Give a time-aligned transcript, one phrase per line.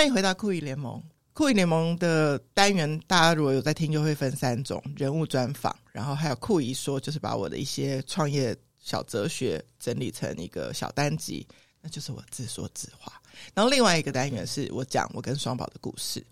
[0.00, 0.98] 欢迎回到酷姨联盟。
[1.34, 11.46] 酷姨联盟的单元，大家如果有在听，就会分三种人物专访，然后还有酷姨说，就是把我的一些创业小哲学整理成一个小单集，
[11.82, 13.20] 那就是我自说自话。
[13.52, 16.24] 然后另外一个单元是我讲我跟双宝的故事。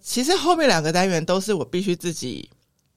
[0.00, 2.48] 其实后面两个单元都是我必须自己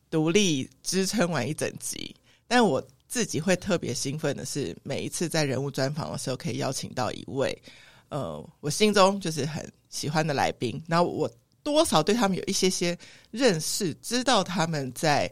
[0.09, 2.15] 独立支撑完一整集，
[2.47, 7.61] 但我自己会特别兴奋的是，每一次在人物专访的时候，可以邀请到一位，
[8.09, 11.29] 呃，我心中就是很喜欢的来宾，然后我。
[11.63, 12.97] 多少对他们有一些些
[13.31, 15.31] 认识，知道他们在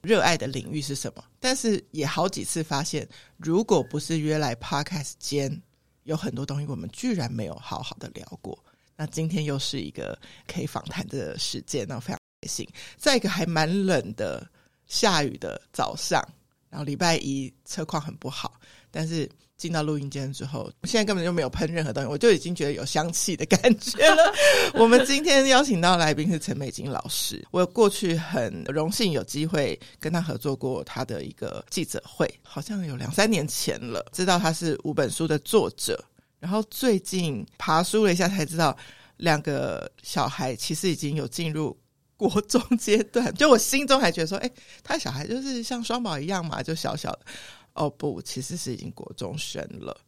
[0.00, 3.04] 热爱的领域是什么，但是也好几次发现，
[3.36, 5.60] 如果不是约来 Podcast 间，
[6.04, 8.56] 有很多东西我们居然没有好好的聊过。
[8.94, 10.16] 那今天又是一个
[10.46, 12.64] 可以访谈的时间，那非常开心。
[12.96, 14.48] 在一个还蛮冷的
[14.86, 16.24] 下雨的早上，
[16.70, 18.54] 然后礼拜一车况很不好，
[18.92, 19.28] 但是。
[19.62, 24.34] 进到录音间之后，我现在根本就没有喷任何东西，我就已经觉得有香气的感觉了。
[24.74, 34.04] 我们今天邀请到来宾是陈美金老师，我过去很荣幸有机会跟他合作过他的一个记者会，好像有两三年前了。
[34.10, 36.04] 知道他是五本书的作者，
[36.40, 38.76] 然后最近爬书了一下才知道，
[39.18, 41.78] 两个小孩其实已经有进入
[42.16, 43.32] 国中阶段。
[43.38, 44.50] 就我心中还觉得说，哎，
[44.82, 47.20] 他小孩就是像双宝一样嘛，就小小的。
[47.74, 49.98] 哦不，其实是已经国中生了，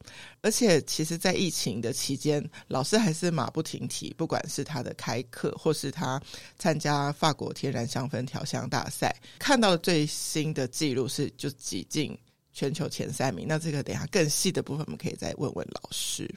[0.42, 6.20] 而且其实，在疫情的期间，老师还是马不停蹄，不管是他的开课，或是他
[6.58, 12.16] 参加法国天然香氛调香大赛，看到的最新的记录是就挤进
[12.52, 13.46] 全球前三名。
[13.48, 16.28] 那这个等下更细的部分，我们可以再问问老师。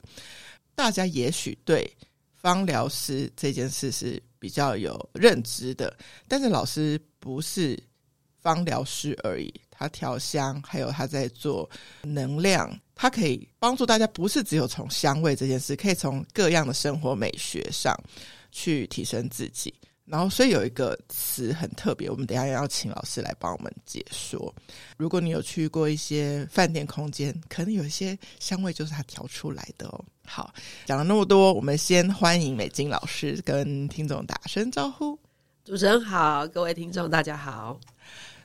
[0.74, 1.90] 大家也许对
[2.36, 5.94] 芳疗师这件事是比较有认知的，
[6.26, 7.78] 但是老师不是
[8.40, 9.52] 芳疗师而已。
[9.78, 11.68] 他调香，还有他在做
[12.02, 17.94] 能量，他可以帮助大家，不是只有从香味这件事，可以从各样的生活美学上
[18.50, 19.72] 去提升自己。
[20.04, 24.54] 然后，所以有一个词很特别，我们等一下要请老师来帮我们解说。
[24.96, 30.02] 如果你有去过一些饭店空间，可能有一些香味就是他调出来的哦。
[30.24, 30.50] 好，
[30.86, 35.18] 讲了那么多，我们先欢迎美金老师跟听众打声招呼。
[35.62, 37.78] 主持人好，各位听众大家好。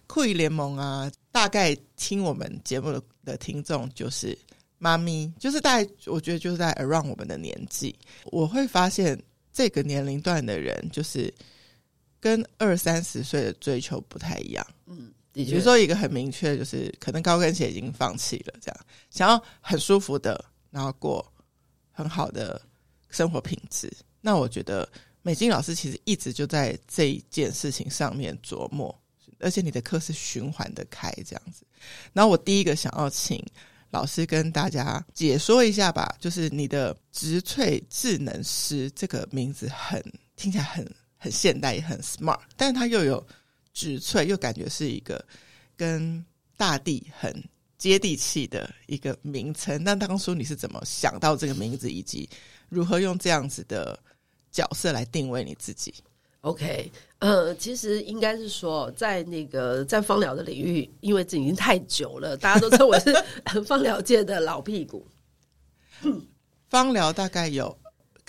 [0.05, 4.37] 酷姨联盟啊，大概听我们节目的的听众就是
[4.77, 7.95] 妈咪，就是大概我觉得就是在 around 我们的年纪，
[8.25, 9.19] 我会发现
[9.51, 11.33] 这个年龄段的人就是
[12.19, 14.65] 跟二三十岁的追求不太一样。
[14.85, 21.25] 嗯，比如说一个很明确，就是可能高跟鞋已经放弃了，这样想要很舒服的，然后过
[21.91, 22.61] 很好的
[23.09, 23.91] 生活品质。
[24.21, 24.87] 那我觉得
[25.23, 28.95] 美金老师其实一直就在这一件事情上面琢磨。
[29.43, 31.65] 而且你的课是循环的开这样子，
[32.13, 33.43] 然后我第一个想要请
[33.91, 40.03] 老师跟大家解说一下吧，就是你的植萃智能师这个名字很
[40.35, 43.25] 听起来很很现代也很 smart，但是它又有
[43.73, 45.23] 植萃，又感觉是一个
[45.77, 46.25] 跟
[46.57, 47.43] 大地很
[47.77, 49.83] 接地气的一个名称。
[49.83, 52.29] 那当初你是怎么想到这个名字，以及
[52.69, 53.99] 如何用这样子的
[54.51, 55.93] 角色来定位你自己
[56.41, 56.91] ？OK，
[57.23, 63.13] 呃，其实应该是说，在那个在芳疗的领域，因为这已经太久了，大家都称我是
[63.65, 65.07] 芳疗界的老屁股。
[66.69, 67.77] 芳疗大概有，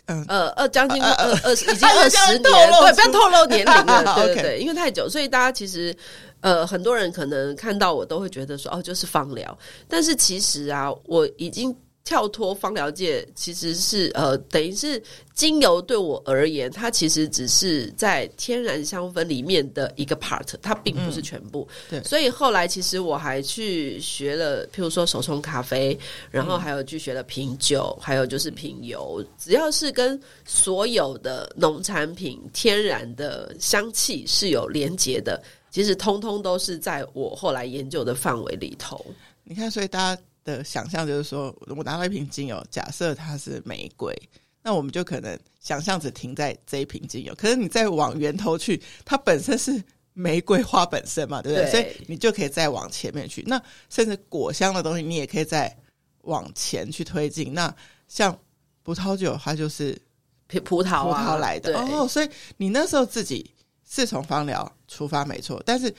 [0.06, 5.92] 嗯呃呃，将近二二十，已经二十年，对，不要透露年龄了， 对对对，因为太久，所以大家其实
[6.40, 11.76] 呃，很多人可能看到我都会觉得说，哦，就是芳疗，但是其实啊，我已经。
[12.04, 21.66] 跳脱芳疗界其实是呃，等于是精油对我而言，它其实只是在天然香氛里面的一个 part，它并不是全部。
[21.88, 25.98] 嗯、对，所以后来其实我还去学了，譬如说手冲咖啡，
[26.30, 39.02] 然后还有去学了品酒，还有就是品油，只要是跟所有的农产品、天然的香气是有连结的，其实通通都是在我后来研究的范围里头。
[39.42, 40.22] 你看，所以大家。
[40.44, 44.14] 的想象就是说，我拿到一瓶精油，假设它是玫瑰，
[44.62, 47.34] 那我们就可能想象只停在这一瓶精油。
[47.34, 49.82] 可是你再往源头去，它本身是
[50.12, 51.70] 玫瑰花本身嘛，对不对？
[51.70, 51.70] 对。
[51.70, 53.42] 所以你就可以再往前面去。
[53.46, 55.74] 那甚至果香的东西，你也可以再
[56.22, 57.54] 往前去推进。
[57.54, 57.74] 那
[58.06, 58.38] 像
[58.82, 60.00] 葡萄酒，它就是
[60.64, 62.06] 葡萄啊，葡萄来的哦。
[62.06, 63.50] 所以你那时候自己
[63.88, 65.94] 是从芳疗出发，没错，但是。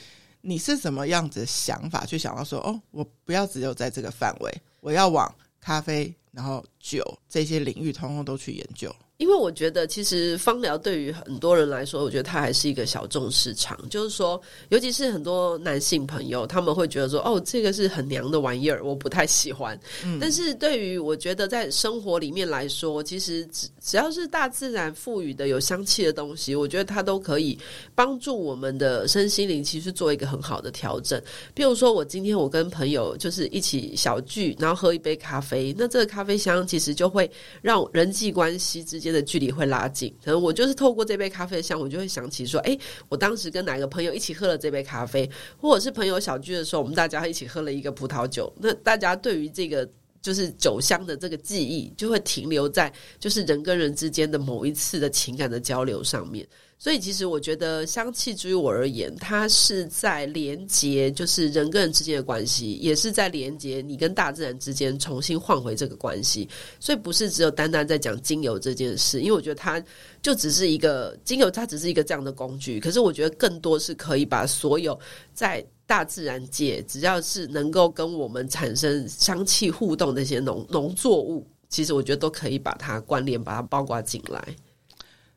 [0.47, 8.93] 你是什么样子想法去想到说哦，我不要只有在这个范围，我要往咖啡，然后酒这些领域，通通都去研究。
[9.17, 13.79] 因为我觉得，其实芳疗对于很多人来说，我觉得它还是一个小众市场。
[13.89, 27.57] 就是说，尤其是很多男性朋友，他们会觉得说：“哦，这个是很娘的玩意儿，我不太喜欢。”嗯，但是对于我觉得在生活里面来说，其实只只要是大自然赋予的有香气的东西，我觉得它都可以
[27.95, 31.21] 帮助我们的身心灵，其实做一个很好的调整。
[31.53, 37.30] 比如说，我今天我跟朋友就是一起小聚，然后喝一杯咖啡，那这个咖咖啡香其实就会
[37.62, 42.75] 让人际关系之间的距离会拉近，可能我就是透过这杯咖啡香，我就会想起说，哎，
[43.07, 45.30] 我当时跟哪个朋友一起喝了这杯咖啡，
[45.62, 49.88] 或者是朋友小聚的时候，我们大家一起喝了一个葡萄酒，那大家对于这个
[50.19, 56.44] 就是酒香的这个记忆，就会停留在就是人跟人之间的某一次的情感的交流上面。
[56.77, 66.48] 所以，其实我觉得香气，对于我而言，它是在连接，就是人跟人之间的关系，也是在连接你跟大自然之间，重新换回这个关系。
[66.80, 69.83] 所以，不是只有单单在讲精油这件事，因为我觉得它
[70.22, 72.80] 就只是一个精油，它只是一个这样的工具。
[72.80, 75.00] 可是，我觉得更多是可以把所有
[75.33, 84.56] 在大自然界，只要是能够跟我们产生香气互动的那些农农作物，其实我觉得都可以把它关联，把它包括进来。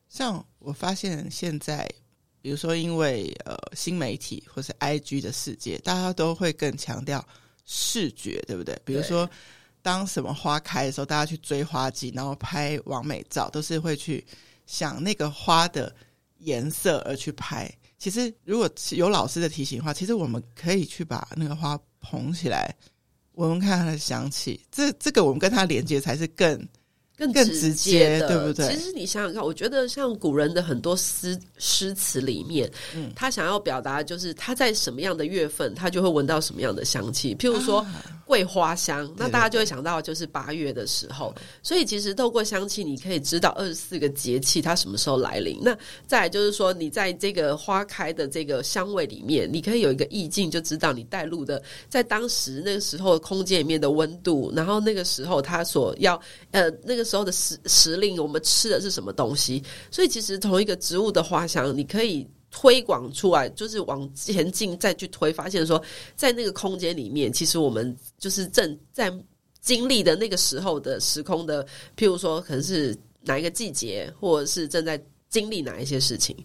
[0.09, 1.89] 像我发现现在，
[2.43, 7.25] 比如说因为呃新媒体或是 IG 的世界，大家都会更强调
[7.65, 8.77] 视觉，对不对？
[8.85, 9.29] 比如说
[9.83, 14.27] 当什么花开的时候，大家去追花季，然后拍完美照，都是会去
[14.67, 15.95] 想那个花的
[16.39, 17.73] 颜色而去拍。
[17.97, 22.75] 其实如果有老师的提醒的话，其实我们可以去把那个花捧起来，
[23.33, 24.61] 闻闻看它的香气。
[24.71, 26.69] 这这个我们跟它连接才是更。
[27.19, 28.69] 更直接的，对不对？
[28.69, 37.35] 其实你想想看，我觉得像古人的很多诗诗词里面，嗯，他想要表达的就是他在什么样的月份，他就会闻到什么样的香气。
[37.35, 37.85] 譬如说
[38.25, 41.33] 桂花香，啊，那大家就会想到就是八月的时候。
[41.35, 41.49] 对对对。
[41.63, 45.59] 所以其实透过香气，你可以知道二十四个节气它什么时候来临。
[45.61, 45.77] 那
[46.07, 56.15] 再来就是说，你在这个花开的这个香味里面，你可以有一个意境，就知道你带入的在当时那个时候空间里面的温度，然后那个时候他所要
[56.53, 57.08] 呃那个。
[57.09, 59.63] 时候的时时令，我们吃的是什么东西？
[59.91, 65.83] 所以其实同一个植物的花香，你可以推广出来，就是往前进再去推，发现说
[66.15, 69.13] 在那个空间里面，其实我们就是正在
[69.61, 71.65] 经历的那个时候的时空的，
[71.97, 76.37] 譬如说可能是哪一个季节，或者是正在经历哪一些事情。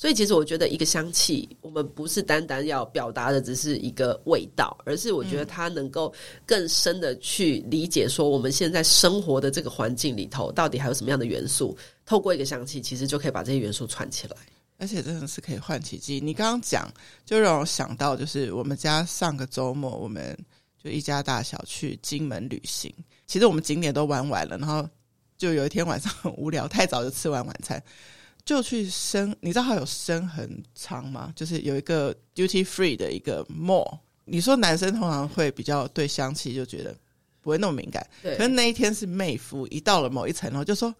[0.00, 6.10] 所以，其实我觉得一个香气，我们不是单单要表达的只是一个味道，而是我觉得它能够
[6.46, 11.76] 更深的去理解说，我们现在生活的这个环境里头，到底还有什么样的元素，
[12.06, 14.36] 透过一个香气，其实就可以把这些元素串起来，
[14.78, 16.20] 而且真的是可以唤起记忆。
[16.22, 16.90] 你刚刚讲，
[17.26, 20.34] 就让我想到，就是我们家上个周末，我们
[20.82, 22.90] 就一家大小去金门旅行。
[23.26, 24.88] 其实我们景点都玩完了，然后
[25.36, 27.82] 就有一天晚上很无聊，太早就吃完晚餐。
[28.44, 31.32] 就去深，你知道它有深恒仓吗？
[31.36, 33.98] 就是有一个 duty free 的一个 mall。
[34.24, 36.96] 你说男生通常会比较对香气就觉得
[37.40, 38.36] 不会那么敏感，对。
[38.36, 40.94] 可是那一天是妹夫，一到了某一层楼就说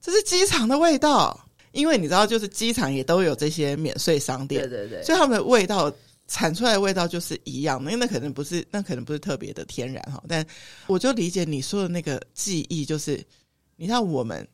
[0.00, 1.38] 这是机场的味道，
[1.72, 5.92] 因为你知道，就是机场也都有这些免税商店，对对对，所以他们的味道
[6.28, 10.22] 产出来的味道就是一样的，因为那可能不是，那可能不是特别的天然哈。
[10.28, 10.46] 但
[10.86, 13.20] 我就理解你说的那个记忆，就是
[13.76, 14.46] 你看我们。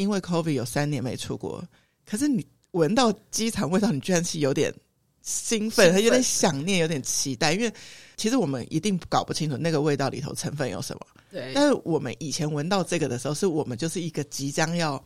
[0.00, 1.62] 因为 COVID 有三年没出国，
[2.06, 4.74] 可是你闻到机场味道，你居然是有点
[5.20, 7.52] 兴奋，还有点想念，有点期待。
[7.52, 7.70] 因为
[8.16, 11.06] 其实我们一定搞不清楚那个味道里头成分有什么。
[11.30, 11.52] 对。
[11.54, 15.04] 但是我们以前闻到这个的时候，是我们就是一个即将要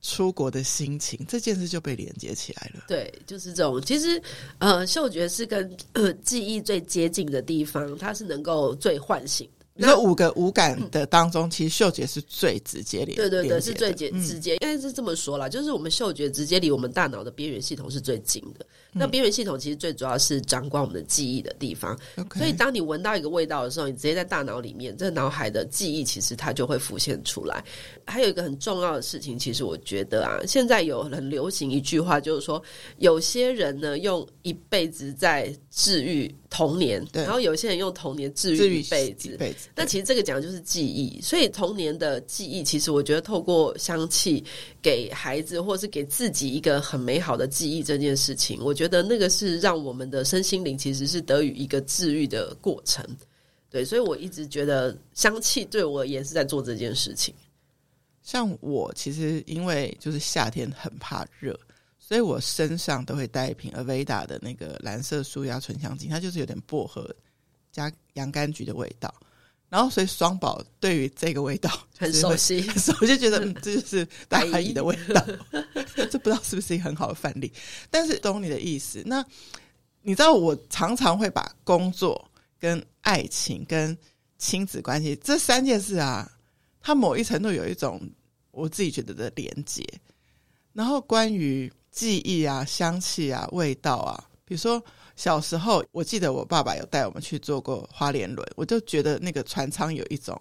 [0.00, 2.82] 出国的心情，这件事就被连接起来了。
[2.88, 3.80] 对，就是这种。
[3.80, 4.20] 其实，
[4.58, 9.48] 呃，嗅觉是跟呃记忆最接近的地方，它是能够最唤醒。
[9.74, 13.14] 你说五个五感的当中，其实嗅觉是最直接的。
[13.14, 18.66] 对对对，是最直直接，应该是这么说啦，就是我们嗅觉直接离我们大脑的边缘系统是最近的。
[18.94, 21.98] 那边缘系统其实最主要是掌管我们的记忆的地方。
[22.36, 27.64] 所以当你闻到一个味道的时候，你直接在大脑里面，这个脑海的记忆其实它就会浮现出来。
[28.04, 32.62] 还有一个很重要的事情，其实我觉得啊，现在有很流行一句话，就是说
[32.98, 39.38] 有些人呢用一辈子在治愈童年，然后有些人用童年治愈一辈子。
[39.74, 44.44] 那其实这个讲的就是记忆，所以童年的记忆，其实我觉得透过香气
[44.82, 53.02] 给孩子，或是给自己一个很美好的记忆这件事情，我觉得那个是让我们的身心灵其实是得以一个治愈的过程。
[53.70, 57.34] 对，所以我一直觉得香气对我也是在做这件事情。
[58.22, 61.58] 像我其实因为就是夏天很怕热，
[62.12, 67.10] 所以我身上都会带一瓶 Aveda 的那个蓝色舒压醇香精，它就是有点薄荷
[67.70, 69.14] 加洋甘菊的味道。
[69.70, 75.26] 然后所以双宝对于这个味道 很熟悉， 很熟悉，就觉得嗯，这就是大姨的味道。
[76.10, 77.50] 这不知道是不是一个很好的范例，
[77.88, 79.02] 但是懂你的意思。
[79.06, 79.24] 那
[80.02, 83.96] 你知道我常常会把工作、跟爱情、跟
[84.36, 86.30] 亲子关系这三件事啊，
[86.78, 87.98] 它某一程度有一种
[88.50, 89.82] 我自己觉得的连结。
[90.74, 94.82] 然后关于记忆啊、香气啊、味道啊，比如说。
[95.14, 100.40] 小时候，我记得我爸爸有带我们去坐过花莲轮，我就觉得那个船舱有一种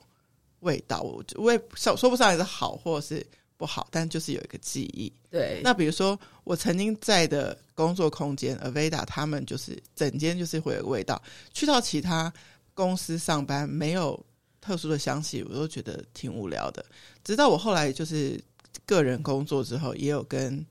[0.61, 3.23] 味道，我我也说说不上来是好或是
[3.57, 5.11] 不好，但就是有一个记忆。
[5.29, 11.21] 对，那比如说我曾经在的工作空间，Aveda 他们就是整间就是会有味道，
[11.53, 12.31] 去到其他
[12.73, 14.17] 公司上班没有
[14.61, 16.83] 特殊的香气，我都觉得挺无聊的。
[17.25, 18.41] 直到我后来就是
[18.85, 20.65] 个人工作之后，也有跟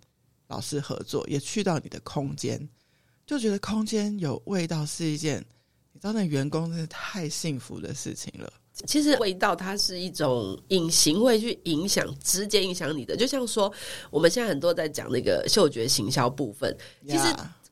[0.50, 2.69] 老师合作，也去到你的空间。
[3.25, 5.38] 就觉得空间有味道是一件，
[5.92, 8.52] 你知道那员工真的太幸福的事情了。
[8.87, 13.16] 其实味道它是一种隐形会去影响，直接影响你的。
[13.16, 13.73] 就像说
[14.11, 16.76] 我们现在很多在讲那个嗅觉行销部分，
[17.07, 17.25] 其实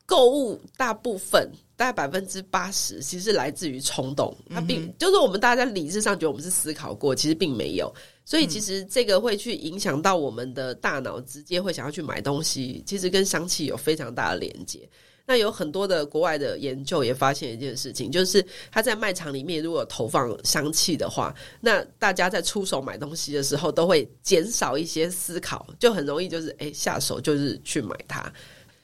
[0.05, 7.93] 购物大部分大概百分之八十其实来自于冲动，它并、嗯、就是我们大家在理智上觉得我们是思考过，其实并没有。
[8.29, 12.83] 所以其实这个会去影响到我们的大脑，直接会想要去买东西。
[12.85, 14.87] 其实跟香气有非常大的连接。
[15.25, 28.31] 那有很多的国外的研究也发现一件事情，就是他在卖场里面如果投放香气的话，那大家在出手买东西的时候都会减少一些思考，就很容易就是哎下手就是去买它。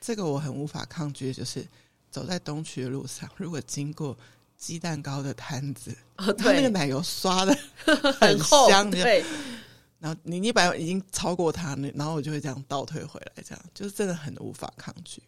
[0.01, 1.63] 这个我很无法抗拒，就是
[2.09, 4.17] 走在东区的路上，如果经过
[4.57, 7.57] 鸡蛋糕的摊子，哦，对，那个奶油刷的
[8.19, 9.23] 很香，对。
[9.99, 15.21] 然后你一般已经超过它，然后我就会这样倒退回来，这样就是真的很无法抗拒。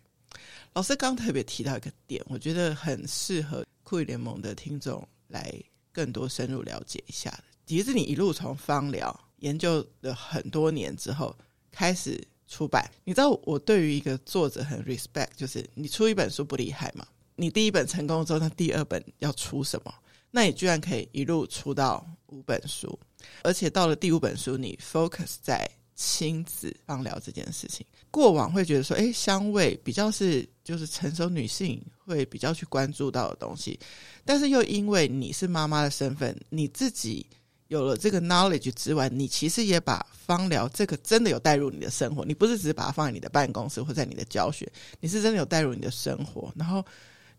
[0.74, 5.52] 老师刚特别提到一个点，我觉得很适合酷姨联盟的听众来
[5.92, 7.44] 更多深入了解一下的。
[7.66, 11.36] 其实你一路从芳疗研究了很多年之后
[11.72, 17.08] 开始出版，你知道我对于一个作者很 respect，就是你出一本书不厉害嘛？
[17.38, 19.94] 你第一本成功之后，那第二本要出什么？
[20.32, 23.00] 那你居然可以一路出到五本书，
[23.44, 27.86] 而且到了第五本书，你 focus 在亲子芳疗这件事情。
[28.12, 33.80] 过往会觉得说，哎，香味比较是就是成熟女性会比较去关注到的东西，
[34.26, 37.26] 但是又因为你是妈妈的身份，你自己
[37.68, 46.86] 有了这个 knowledge 之外，你其实也把芳疗这个真的有带入你的生活，你不是只是把它放在你的办公室或在你的教学，你是真的有带入你的生活，然后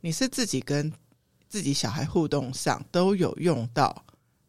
[0.01, 0.93] 你是自己跟
[1.49, 4.05] 自己小孩互动上都有用到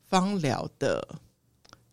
[0.07, 1.07] 芳疗的，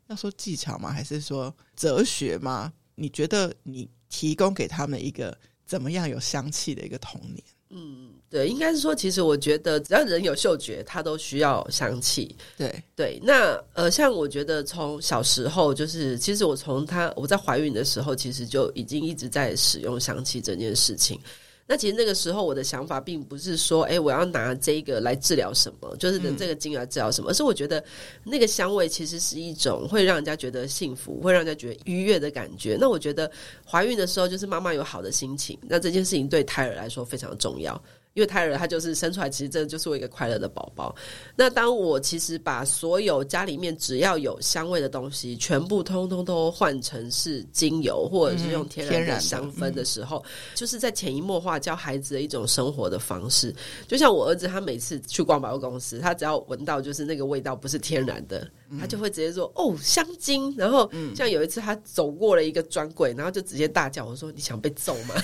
[0.09, 0.93] 要说技巧吗？
[0.93, 2.73] 还是说哲学吗？
[2.95, 3.89] 你觉得你？
[4.09, 5.37] 提供给他们一个
[5.67, 7.43] 怎么样有香气的一个童年？
[7.71, 12.35] 嗯，对，应该是说，其实我觉得只要人有嗅觉，他都需要香气。
[12.57, 21.21] 对对，那呃，像我觉得从小时候，就是其实我从他我在怀孕的时候，其实就已经一直在使用香气这件事情。
[21.69, 27.83] 那其实那个时候我的想法并不是说，哎，我要拿这个来治疗什么，就是等这个精油来治疗什么，嗯，而是我觉得
[28.25, 32.77] 那个香味其实是一种会让人家觉得幸福，会让人家觉得愉悦的感觉。
[32.81, 33.31] 那我觉得
[33.69, 37.83] 怀孕的时候就是妈妈有好的心情，那这件事情对胎儿来说非常重要。
[38.17, 40.97] 因为胎儿他就是生出来，其实真的就是我一个快乐的宝宝。
[41.37, 53.55] 那当我其实把所有家里面只要有香味的东西，全部通通都换成是精油，或者是用天然的香氛的时候，就是在潜移默化教孩子的一种生活的方式。
[53.87, 65.15] 就像我儿子，他每次去逛百货公司，他只要闻到就是那个味道不是天然的，他就会直接说：“哦，香精。”然后像有一次他走过了一个专柜，然后就直接大叫：“我说你想被揍吗？”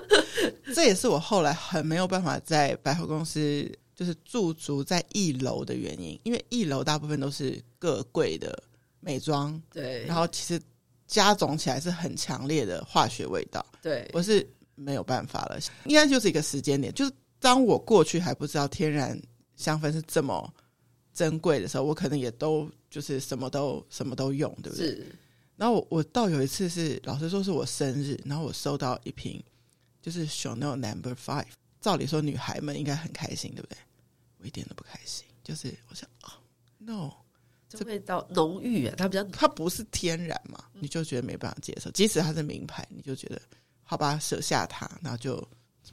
[0.74, 1.90] 这也是我后来很。
[1.90, 8.56] 没有办法在百货公司就是驻足在一楼的原因，因为一楼大部分都是各柜的
[9.00, 10.62] 美妆，对，然后其实
[11.08, 15.58] 加总起来是很强烈的化学味道，对，我是没有办法了。
[15.86, 19.20] 应该就是一个时间点，就是当我过去还不知道天然
[19.56, 20.48] 香氛是这么
[21.12, 24.86] 珍贵的时候，我可能也都就是什么都什么都用，对不对？
[24.86, 25.06] 是。
[25.56, 29.42] 然后我我到有一次是老师说是我生日，然后我收到一瓶
[30.00, 31.46] 就是 Chanel Number Five。
[31.80, 33.76] 照理说，女孩们应该很开心，对不对？
[34.38, 35.26] 我一点都不开心。
[35.42, 36.28] 就是我想，哦
[36.78, 37.10] ，no，
[37.68, 41.90] 这味道浓郁啊，它比较，它不是天然嘛，你就觉得没办法接受。
[41.92, 43.40] 即使它是名牌，你就觉得
[43.82, 45.36] 好吧，舍下它，然后就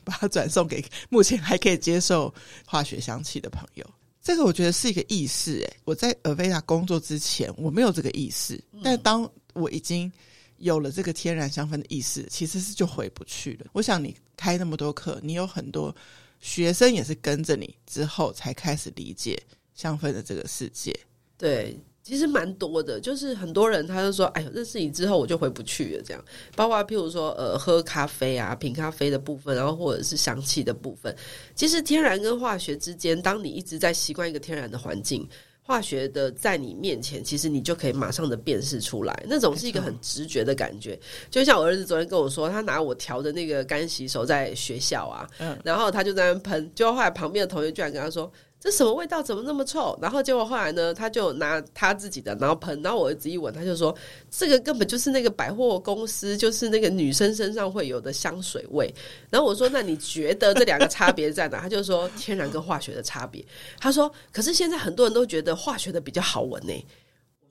[0.04, 2.34] 把它转送给目前还可以接受
[2.66, 3.86] 化学香气的朋友。
[4.28, 5.54] 这个我觉得是一个意识。
[5.60, 10.12] 诶，我在 Aveda 工作之前，我没有这个意识，但当我已经。
[10.60, 13.68] 有了这个天然香氛的意识，其实是就回不去了。
[13.74, 15.96] 我想你开那么多课，你有很多
[16.40, 19.40] 学生也是跟着你之后才开始理解
[19.76, 21.00] 香氛的这个世界。
[21.38, 21.80] 对。
[22.08, 26.24] 其实蛮多的，就是很多人他就说：“哎呦，认识你之后我就回不去了。”这样，
[26.56, 31.14] 包括譬如说，呃，喝咖啡啊，品咖啡的部分，然后或者是香气的部分。
[31.54, 35.28] 其实天然跟化学之间，当你一直在习惯一个天然的环境，
[35.62, 40.98] 化学的在你面前，其实你就可以马上的辨识出来，那种是一个很直觉的感觉。
[41.30, 48.32] 就像我儿子昨天跟我说，他拿我调的那个干洗手在学校啊，嗯，然后他就在那喷，就后来旁边的同学居然跟他说。
[48.68, 49.24] 这什么味道？
[49.24, 49.98] 怎么那么臭？
[50.02, 53.96] 然后结果后来呢，他就拿他自己的，然后喷，然后我儿子一闻，他就说
[54.30, 58.94] ：“这个根本就是那个百货公司，就是那个女生身上会有的香水味。”
[59.32, 63.42] 然后我说：“那你觉得这两个差别在哪？” 他就说：“天然跟化学的差别。”
[63.80, 66.74] 他说：“可是现在很多人都觉得化学的比较好闻呢，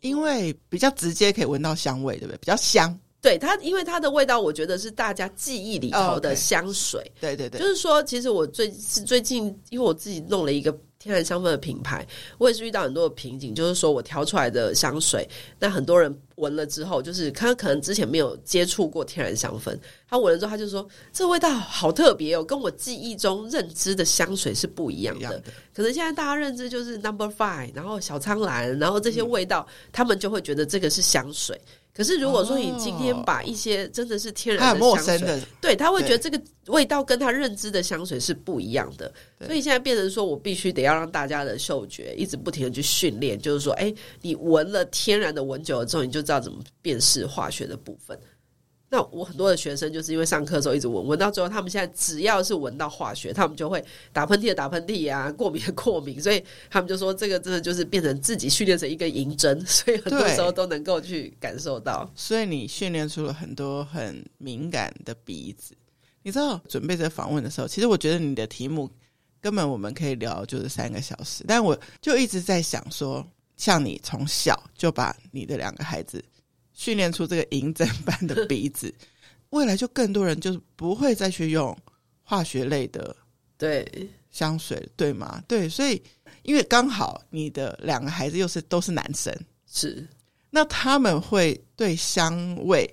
[0.02, 2.37] 因为比较直接可以闻到香味，对不对？
[2.37, 2.94] 比较香。
[3.23, 7.00] 对它，因为它的味道，我觉得是大家记忆里头的香水。
[7.00, 7.20] Oh, okay.
[7.20, 10.76] 对对对，就是说，其实我最是最近，因为我自己弄了一个。
[11.06, 15.26] 天然香氛的品牌，我也是遇到很多的瓶颈，就是说我调出来的香水，
[15.58, 19.78] 那很多人闻了之后，就是他可能之前没有接触过天然香氛，
[20.10, 25.40] 他闻了之后，他就说这味道好特别哦，跟我记忆中认知的香水是不一样的。
[25.72, 31.60] 可能现在大家认知就是 Number Five，然后小苍兰，然后这些味道，嗯、他们就会觉得这个是香水。
[31.96, 39.10] 可是如果说你今天把一些真的是天然的香水，哦、对，他会觉得这个味道跟他认知的香水是不一样的。
[39.46, 48.18] 所以现在变成说我必须得要让大家的嗅觉一直不停的去训练，就是说，哎，你闻了天然的闻久了之后，你就知道怎么辨识化学的部分。
[48.88, 62.08] 那我很多的学生就是因为上课的时候一直闻，闻到最后，他们现在只要是闻到化学，他们就会打喷嚏的打喷嚏啊，过敏的过敏，所以他们就说这个真的就是变成自己训练成一根银针，所以很多时候都能够去感受到。
[62.14, 65.76] 所以你训练出了很多很敏感的鼻子。
[66.22, 68.88] 你知道准备这访问的时候，其实我觉得你的题目
[69.40, 73.26] 根本我们可以聊就是三个小时，但我就一直在想说，
[73.56, 76.24] 像你从小就把你的两个孩子。
[76.76, 78.95] 训练出这个银针般的鼻子，
[79.50, 81.76] 未来就更多人就是不会再去用
[82.23, 83.17] 化学类的
[83.56, 85.43] 对香水，对吗？
[85.49, 86.00] 对，所以
[86.43, 89.34] 因为刚好你的两个孩子又是都是男生，
[89.67, 90.06] 是
[90.50, 92.89] 那他们会对香味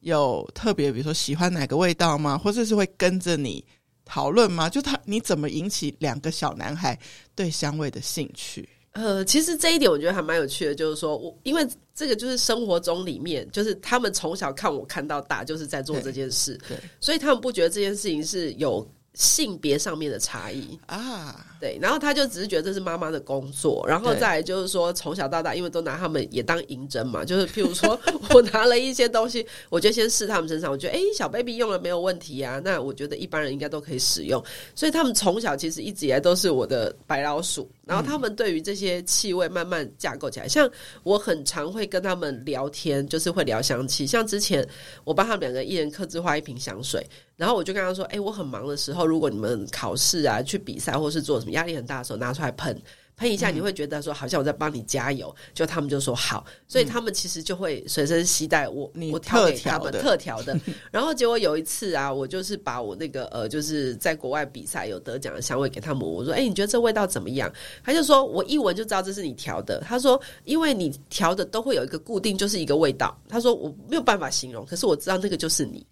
[0.00, 2.38] 有特别，比如说喜欢哪个味道吗？
[2.38, 3.62] 或者是会跟着你
[4.06, 4.70] 讨论吗？
[4.70, 6.98] 就他你怎么引起两个小男孩
[7.34, 8.66] 对香味的兴趣？
[8.96, 18.86] 呃，其实这一点我觉得还蛮有趣的，就是说我因为这个就是生活中里面，就是他们从小看我看到大，就是在做这件事，对，对，所以他们不觉得这件事情是有。
[19.18, 27.98] 性别上面的差异啊，对，然后他就只是觉得这是妈妈的工作，然后再来就是说从小到大，因为都拿他们也当银针嘛，就是譬如说
[28.30, 34.42] 我拿了一些东西，我就先试他们身上，我觉得诶，小 baby 用了没有问题啊，那我觉得一般人应该都可以使用，
[34.74, 40.70] 所以他们从小其实一直以来都是我的白老鼠，然后他们对于这些气味慢慢架构起来，像
[41.02, 44.66] 我很常会跟他们聊天，就是会聊香气，像之前
[45.04, 47.04] 我帮他们两个一人克制化一瓶香水。
[47.36, 52.76] 然后我就跟他说：“哎，我很忙的时候，如果你们考试啊、去比赛或是做什么压力很大的时候，拿出来喷
[53.16, 55.32] 喷一下，你会觉得说好像我在帮你加油。
[55.38, 60.58] 嗯”就他们就说好，所以他们其实就会随身携带我，你我调给他们特调的。
[60.90, 67.50] 然后结果有一次啊，我就是把我那个呃，就是在国外比赛有得奖的香味给他们，我说：“哎，你觉得这味道怎么样？”
[67.84, 75.86] 他就说：“我一闻就知道这是你调的。”他说：“因为你调的都会有一个固定，就是一个味道。”他说：“我没有办法形容，可是我知道那个就是你。”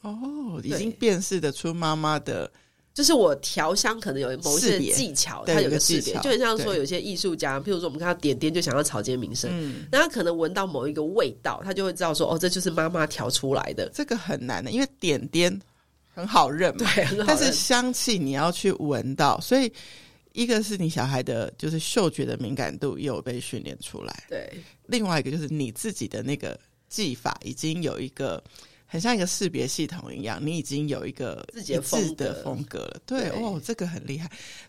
[0.00, 2.50] 哦，已经辨识得出妈妈的，
[2.92, 13.88] 就是我调香可能有某一些技巧，它有个识别，就很像说有些艺术家，譬如说我们看到点点就想要草间弥生，嗯，那他可能闻到某一个味道，他就会知道说哦，这就是妈妈调出来的。
[13.94, 15.56] 这个很难的，因为点点
[16.12, 19.72] 很好认嘛，对，很好，但是香气你要去闻到，所以
[20.32, 24.52] 一个是你小孩的，就是嗅觉的敏感度又有被训练出来，对，
[24.88, 28.42] 另外一个就是你自己的那个技法已经有一个。
[28.90, 31.74] 很像一个识别系统一样，你已经有一个自己
[32.16, 33.00] 的风格了。
[33.06, 34.28] 对，对哦，这个很厉害。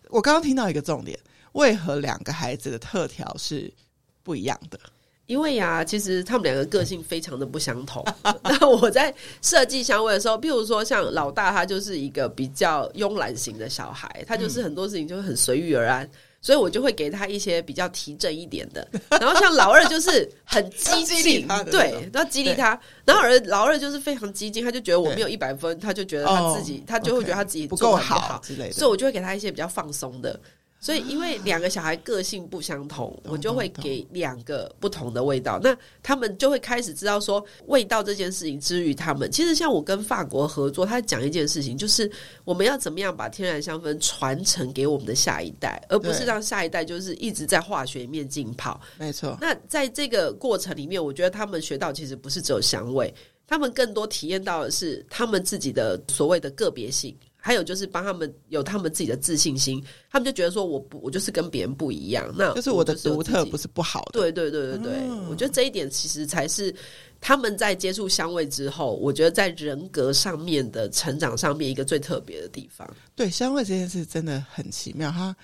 [0.09, 1.19] 我刚刚听到一个重点，
[1.53, 3.73] 为何两个孩子的特调是
[4.21, 4.79] 不一样的？
[5.25, 8.05] 因为呀、啊，其实他们两个个性非常的不相同。
[8.43, 16.07] 那我在设计香味的时候，譬如说像老大，他就是一个比较慵懒型的小孩，他就是很多事情就会很随遇而安。
[16.41, 18.85] 所以我就会给他一些比较提振一点的，
[19.21, 22.77] 然后像老二就是很激进， 对，要激励他。
[23.05, 28.73] 然后而老二就是非常激进，他就觉得我没有一百分，他就觉得他自己，他就会觉得他自己不够好之类的。
[28.73, 30.39] 所以我就会给他一些比较放松的。
[30.81, 35.59] 所以因为两个小孩个性不相同，我就会给两个不同的味道。
[35.61, 39.31] 那他们就会开始知道说，味道这件事情之于他们。
[39.31, 42.11] 其实像我跟法国合作，他讲一件事情，就是
[42.43, 48.81] 我们要怎么样把天然香氛传承给我们的下一代，而不是让下一代就是一直在化学里面浸泡。
[48.97, 49.37] 没错。
[49.39, 53.13] 那在这个过程里面，我觉得他们学到其实不是只有香味，
[53.45, 57.15] 他们更多体验到的是他们自己的所谓的个别性。
[57.43, 64.19] 还有就是帮他们有他们自己的自信心，他们就觉得说我不我就是跟别人不一样，那就是我的独特不是不好的。
[64.19, 66.73] 对对对对对，嗯，我觉得这一点其实才是
[67.19, 72.87] 他们在接触香味之后，我觉得在人格上面的成长上面一个最特别的地方。
[73.15, 75.35] 对，香味这件事真的很奇妙，它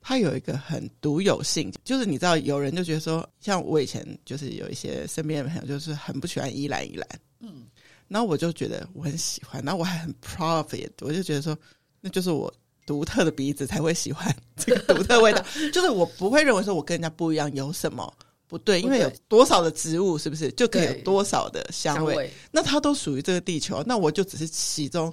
[0.00, 7.06] 它有一个很独有性，就是你知道有人就觉得说，像我以前就是有一些身边的朋友就是很不喜欢依兰依兰，
[7.40, 7.66] 嗯。
[8.08, 11.56] 然后我就觉得我很喜欢，然后我还很 proud of it，我就觉得说，
[12.00, 12.52] 那就是我
[12.86, 18.12] 独特的鼻子才会喜欢这个独特味道， 就是我不会认为说我跟人家不一样有什么
[18.46, 22.14] 不对，因为有多少的植物是不是就可以有多少的香味？
[22.14, 22.30] 香味。
[22.52, 25.12] 那它都属于这个地球，那我就只是其中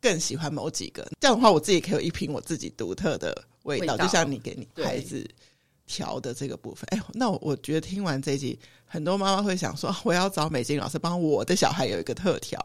[0.00, 4.06] 更喜欢某几个，这样的话我自己可以有一瓶我自己独特的味道，味道。
[4.06, 5.28] 就像你给你孩子
[5.90, 6.86] 调的这个部分。
[6.92, 8.56] 哎，那我我觉得听完这一集。
[8.92, 12.60] 很多妈妈会想说：“我要找美金老师帮我的小孩有一个特调，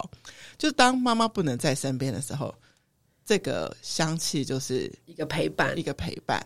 [0.57, 2.51] 就是当妈妈不能在身边的时候，
[3.23, 6.43] 这个香气就是一个陪伴，一个陪伴。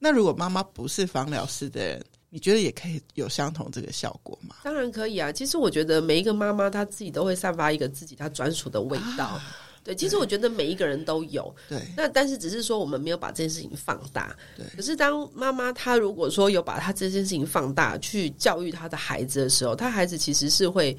[0.00, 4.56] 那如果妈妈不是芳疗师的人，你觉得也可以有相同这个效果吗？
[4.64, 5.30] 当然可以啊！
[5.30, 9.26] 其实我觉得每一个妈妈她自己都会散发一个自己她专属的味道。
[9.26, 9.42] 啊”
[9.84, 11.54] 对，其实我觉得每一个人都有。
[11.68, 14.34] 对，那但是只是说我们没有把这件事情放大。
[14.56, 20.96] 对，可是当妈妈她如果说有把她这件事情放大，去教育她的孩子的时候，她孩子其实是会，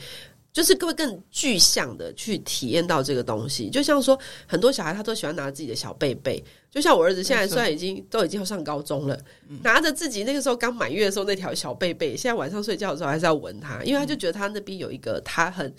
[0.53, 3.71] 就是各位更具象的去体验到这个东西。
[3.71, 9.19] 就像说，很多小孩他都喜欢拿自己的小贝贝，就像我儿子现在虽然已经都已经要上高中了，
[9.63, 15.73] 拿着自己那个时候刚满月的时候那条小贝贝，现在晚上睡觉的时候还是要闻它，因为他就觉得他那边有一个他很。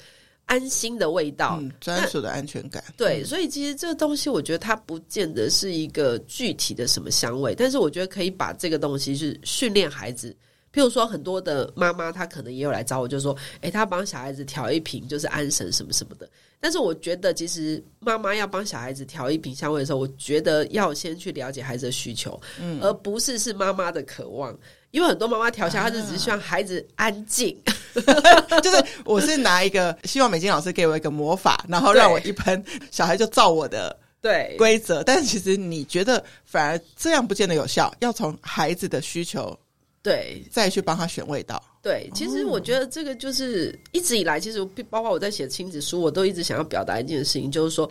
[0.46, 2.82] 安心的味道，嗯、专属的安全感。
[2.96, 10.34] 对，所以其实这个东西，我觉得它不见得是一个具体的什么香味，但是我觉得可以把这个东西是训练孩子。
[10.72, 16.28] 譬如说，很多的妈妈她可能也有来找我，就说：“诶，她帮小孩子调一瓶，就是安神什么什么的。”
[16.60, 24.56] 但是我觉得，其实妈妈要帮小孩子调一瓶香味的时候，我觉得要先去了解孩子的需求，嗯，而不是是妈妈的渴望。
[24.90, 27.56] 因为很多妈妈调香，她就只是希望孩子安静。
[27.64, 27.72] 啊
[28.60, 35.02] 就是我是拿一个希望美金老师给我一个魔法，然后让我一喷，小孩就照我的对规则。
[35.02, 39.58] 但是其实你觉得反而这样不见得有效，要从孩子的需求
[40.02, 41.62] 对再去帮他选味道。
[41.82, 47.90] 对，其实我觉得这个就是一直以来，其实包括我在写亲子书，我都一直想要表达一件事情，就是说，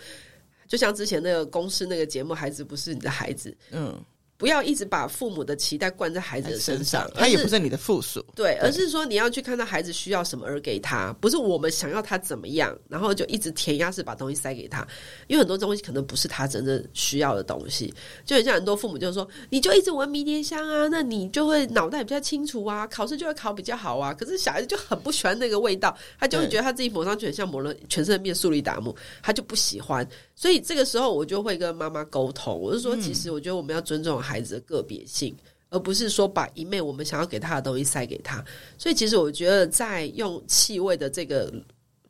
[0.68, 4.00] 就像之前那个公司那个节目，孩子不是你的孩子，嗯。
[4.38, 8.24] 不要一直把父母的期待灌在孩子的身上，他也不是你的附属。
[8.36, 14.86] 对，而是说你要去看到孩子需要什么而给他，不是我们想要他怎么样，然后就一直填鸭式把东西塞给他。
[15.28, 17.94] 因为很多东西可能不是他真正需要的东西，
[18.26, 24.14] 就很像很多父母就说，你就一直闻迷迭香啊，那你就会脑袋比较清楚啊，考试就会考比较好啊。
[24.14, 28.94] 可是小孩子就很不喜欢那个味道，他就会觉得他自己抹上去很像抹了全身的面素力达木，
[29.24, 30.06] 他就不喜欢。
[30.36, 35.34] 所以这个时候我就会跟妈妈沟通，我就说，其实我觉得我们要尊重孩子的个别性，
[35.70, 38.44] 而不是说把一昧我们想要给他的东西塞给他。
[38.78, 41.52] 所以其实我觉得在用气味的这个，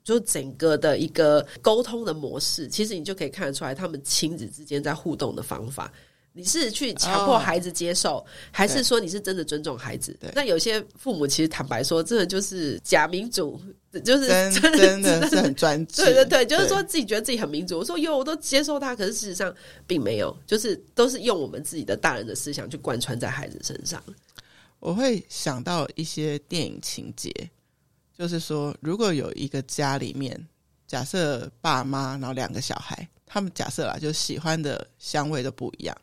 [0.04, 5.94] 就整个的一个沟通的模式，其实你就可以看得出来他们亲子之间在互动的方法。
[6.38, 10.14] 你是去强迫孩子接受，哦、还是说你是真的尊重孩子？
[10.34, 13.58] 那有些父母其实坦白说，这个就是假民主，
[14.04, 16.04] 就是真的真的是很专制。
[16.04, 17.80] 对对对，就是说自己觉得自己很民主。
[17.80, 19.56] 我说哟，我都接受他，可是事实上
[19.88, 24.04] 并没有，就是都是用我们自己的大人的思想去贯穿在孩子身上。
[24.82, 27.32] 我会想到一些电影情节，
[28.14, 30.38] 就是说，如果有一个家里面，
[30.86, 35.96] 假设爸妈然后两个小孩，他们假设啦，就喜欢的香味都不一样。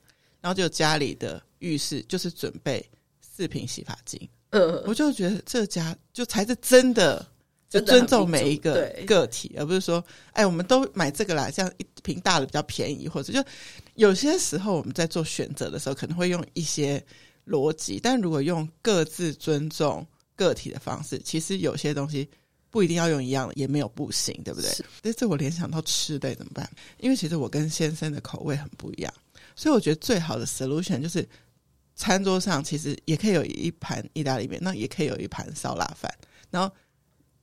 [0.42, 2.84] 然后就家里的浴室就是准备
[3.20, 7.26] 四瓶洗发精，嗯，我就觉得这家就才是真的，
[7.70, 13.42] 就尊重每一个个体，而不是说，哎，我们都买这个啦，这样一瓶大的比较便宜，或者就
[13.94, 17.02] 有些时候我们在做选择的时候，可能会用一些
[17.46, 22.28] 逻辑，但如果用各自尊重个体的方式，其实有些东西
[22.68, 24.70] 不一定要用一样的，也没有不行，对不对？
[25.00, 26.68] 但是我联想到吃的怎么办？
[26.98, 29.14] 因为其实我跟先生的口味很不一样。
[29.54, 31.28] 所以我觉得最好的 solution 就是，
[31.94, 36.12] 餐桌上其实也可以有一盘意大利面，那也可以有一盘烧腊饭，
[36.50, 36.74] 然后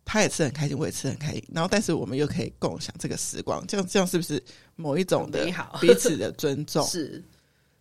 [0.04, 4.43] 他也吃很开心，我也吃很开心，然后但是我们又可以共享这个时光，这样这样是不是
[4.76, 5.45] 某一种的
[5.80, 6.86] 彼此的尊重？
[6.88, 7.24] 是，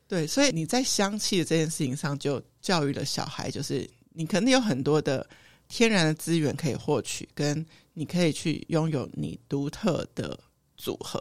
[0.06, 5.26] 对，所以你在香气的这件事情上，就教育了小孩，就是你肯定有很多的
[5.68, 7.64] 天然的资源可以获取，跟
[7.94, 10.38] 你可以去拥有你独特的
[10.76, 11.18] 组合。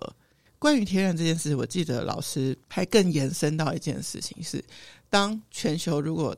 [0.60, 4.64] 关于天然这件事，我记得老师还更延伸到一件事情是，
[5.10, 6.36] 当全球如果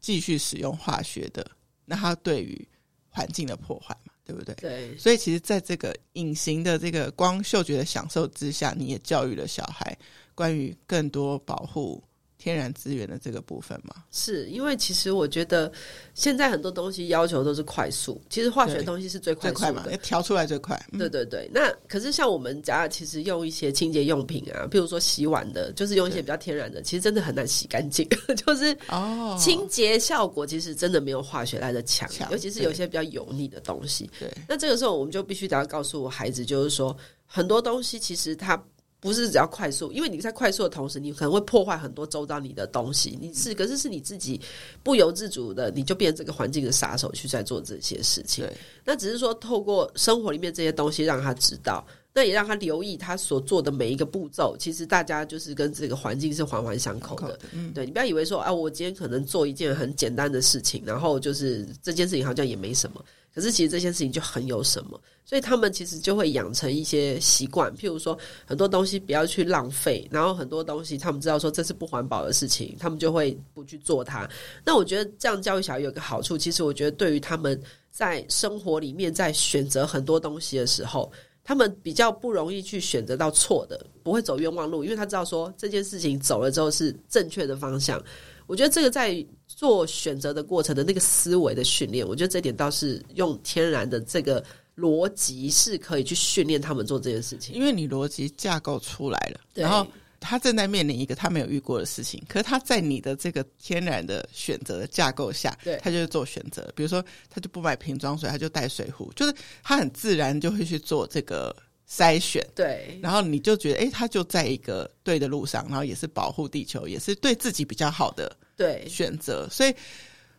[0.00, 1.44] 继续使用化学的，
[1.84, 2.68] 那它对于
[3.08, 4.54] 环境的破坏嘛，对不对？
[4.56, 4.98] 对。
[4.98, 9.96] 所以其实，在这个隐形的这个光嗅觉的享受之下，你也教育了小孩
[10.34, 12.02] 关于更多保护。
[12.38, 15.70] 天然资源的这个部分嘛，是因为其实我觉得
[16.14, 20.80] 现在很多东西要求都是快速，其实化学东西是最快快嘛，调出来最快。
[20.92, 28.08] 嗯、对对对，那可是像我们家其实用一些清洁用品啊，比如说洗碗的，就是用一些比较天然的，其实真的很难洗干净，
[28.46, 34.08] 就是哦，清洁效果其实真的没有化学来的强，尤其是有一些比较油腻的东西。
[34.20, 38.62] 对，那这个时候我们就必须得要告诉我孩子，就是说很多东西其实它。
[39.06, 43.16] 不是只要快速，因为你在快速的同时，你可能会破坏很多周遭你的东西。
[43.20, 44.40] 你是，可是是你自己
[44.82, 48.44] 不由自主的，你就变成这个环境的杀手去在做这些事情。
[48.84, 54.56] 那只是说透过生活里面这些东西让他知道，那也让他留意他所做的每一个步骤。
[54.58, 57.38] 其实大家就是跟这个环境是环环相扣的。
[57.52, 63.04] 嗯，对，你不要以为说啊，我今天可能做一件很简单的事情，然后就是这件事情好像也没什么。
[63.36, 74.26] 可是其实这件事情就很有什么，所以他们其实就会养成一些习惯，譬如说很多东西不要去浪费，然后很多东西他们知道说这是不环保的事情，他们就会不去做它。
[74.64, 81.12] 那我觉得这样教育小孩有个好处，其实我觉得对于他们在生活里面在选择很多东西的时候，
[81.44, 88.02] 他们比较不容易去选择到错的，不会走冤枉路，因为他知道说这件事情走了之后是正确的方向。
[88.46, 94.44] 我觉得这个在做选择的过程的那个思维的训练，我觉得这点倒是用天然的这个
[94.76, 97.54] 逻辑是可以去训练他们做这件事情。
[97.54, 99.86] 因为你逻辑架构出来了，然后
[100.20, 106.72] 他正在面临一个他没有遇过的事情，可是他在你的这个天然的选择的架构下，对，他就是做选择。
[106.74, 111.54] 比如说，他就不买瓶装水，他就带水壶，就是他很自然就会去做这个。
[111.88, 119.48] 筛选对，然后你就觉得，哎，他就在一个对的路上，然后也是保护地球，也是对自己比较好的对选择。
[119.48, 119.72] 所以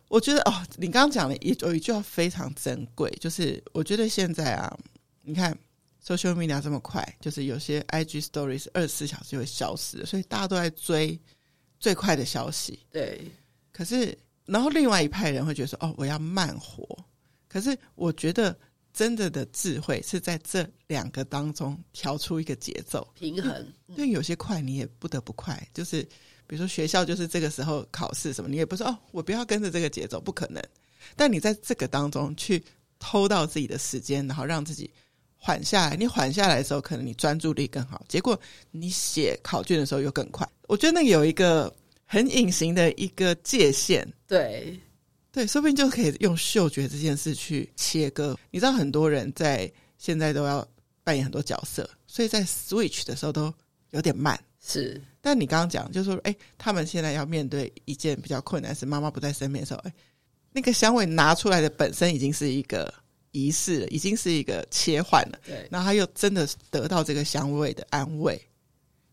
[0.08, 4.78] 我觉得，哦，你刚刚讲的一有一句话非常珍贵，就是我觉得现在啊，
[5.22, 5.56] 你看
[6.04, 11.18] social media 这么快，就是有些 IG stories 二十四小时就会消失，所以大家都在追
[11.80, 12.78] 最快的消息。
[12.92, 13.22] 对，
[13.72, 16.86] 可是然后另外一派人会觉得说，哦，我要慢活。
[17.48, 18.54] 可是我觉得。
[18.98, 23.72] 真的的智慧是在这两个当中调出一个节奏平衡。
[23.86, 26.02] 因为有些快你也不得不快，就是
[26.48, 30.60] 比如说学校就是这个时候考试什么，你也不说哦，我不要跟着这个节奏，不可能。
[31.14, 32.60] 但你在这个当中去
[32.98, 34.90] 偷到自己的时间，然后让自己
[35.36, 35.94] 缓下来。
[35.94, 38.36] 你缓下来的时候，可能你专注力更好，结果
[38.72, 40.44] 你写考卷的时候又更快。
[40.66, 41.72] 我觉得那有一个
[42.04, 44.76] 很隐形的一个界限，对。
[45.38, 48.36] 对，说不定就可以用嗅觉这件事去切割。
[48.50, 50.66] 你知道，很多人在现在都要
[51.04, 53.54] 扮演很多角色，所以在 switch 的时候都
[53.90, 54.36] 有点慢。
[54.60, 59.94] 是，但你刚刚讲，就是说，哎，他们现在要面对一件比较困难，是妈妈不在身边的时候，哎，
[60.50, 62.92] 那个香味拿出来的本身已经是一个
[63.30, 65.38] 仪式了，已经是一个切换了。
[65.46, 68.36] 对，然后他又真的得到这个香味的安慰，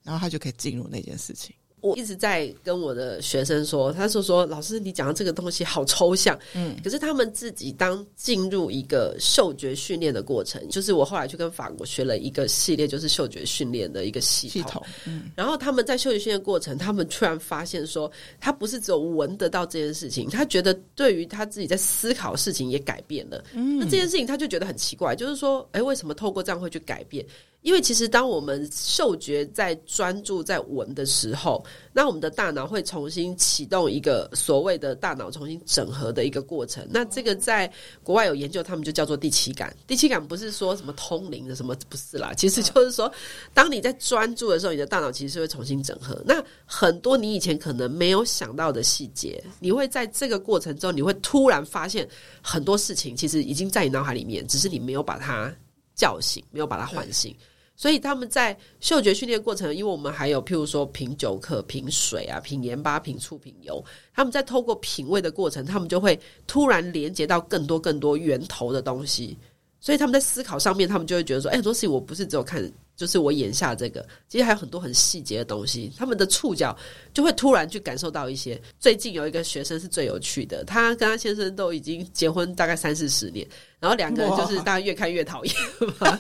[0.02, 1.56] 然后他就可以进入那件事情。
[1.86, 27.24] 我一直在跟我的学生说，他说说老师，你讲的这个东西好抽象，嗯，可是他们自己当进入一个嗅觉训练的过程，就是我后来去跟法国学了一个系列，就是嗅觉训练的一个系统，系统，嗯，然后他们在嗅觉训练过程，他们突然发现说，他不是只有闻得到这件事情，他觉得对于他自己在思考事情也改变了，嗯，那这件事情他就觉得很奇怪，就是说，哎，为什么透过这样会去改变？
[27.66, 36.88] 因为其实，当我们嗅觉在专注在闻的时候，那我们的大脑会重新启动一个所谓的大脑重新整合的一个过程。
[36.92, 37.70] 那这个在
[38.04, 39.76] 国外有研究，他们就叫做第七感。
[39.88, 43.12] 第七感不是说什么通灵的什么，不是啦，其实就是说，
[43.52, 46.22] 当你在专注的时候，你的大脑其实是会重新整合。
[46.24, 46.36] 那
[46.68, 52.08] 很多你以前可能没有想到的细节，你会在这个过程中，你会突然发现
[52.44, 55.52] 很多事情其实已经在你脑海里面，只是你没有把它
[55.96, 57.36] 叫醒，没有把它唤醒。
[57.76, 63.84] 所以他们在嗅觉训练过程，因为我们还有譬如说品酒课、品水啊、品盐巴、品醋、品油，
[64.14, 69.38] 他们在透过品味的过程，他们就会突然连接到更多更多源头的东西。
[69.82, 76.76] 所以他们在思考上面，他们就会觉得说：“哎，很多事情我不是只有看就是我眼下这个，其实还有很多很细节的东西，他们的触角
[77.14, 78.60] 就会突然去感受到一些。
[78.80, 83.46] 最近有一个学生是最有趣的，他跟他先生都已经结婚大概三四十年，
[83.80, 85.56] 然后两个人就是大家越看越讨厌
[86.00, 86.18] 嘛，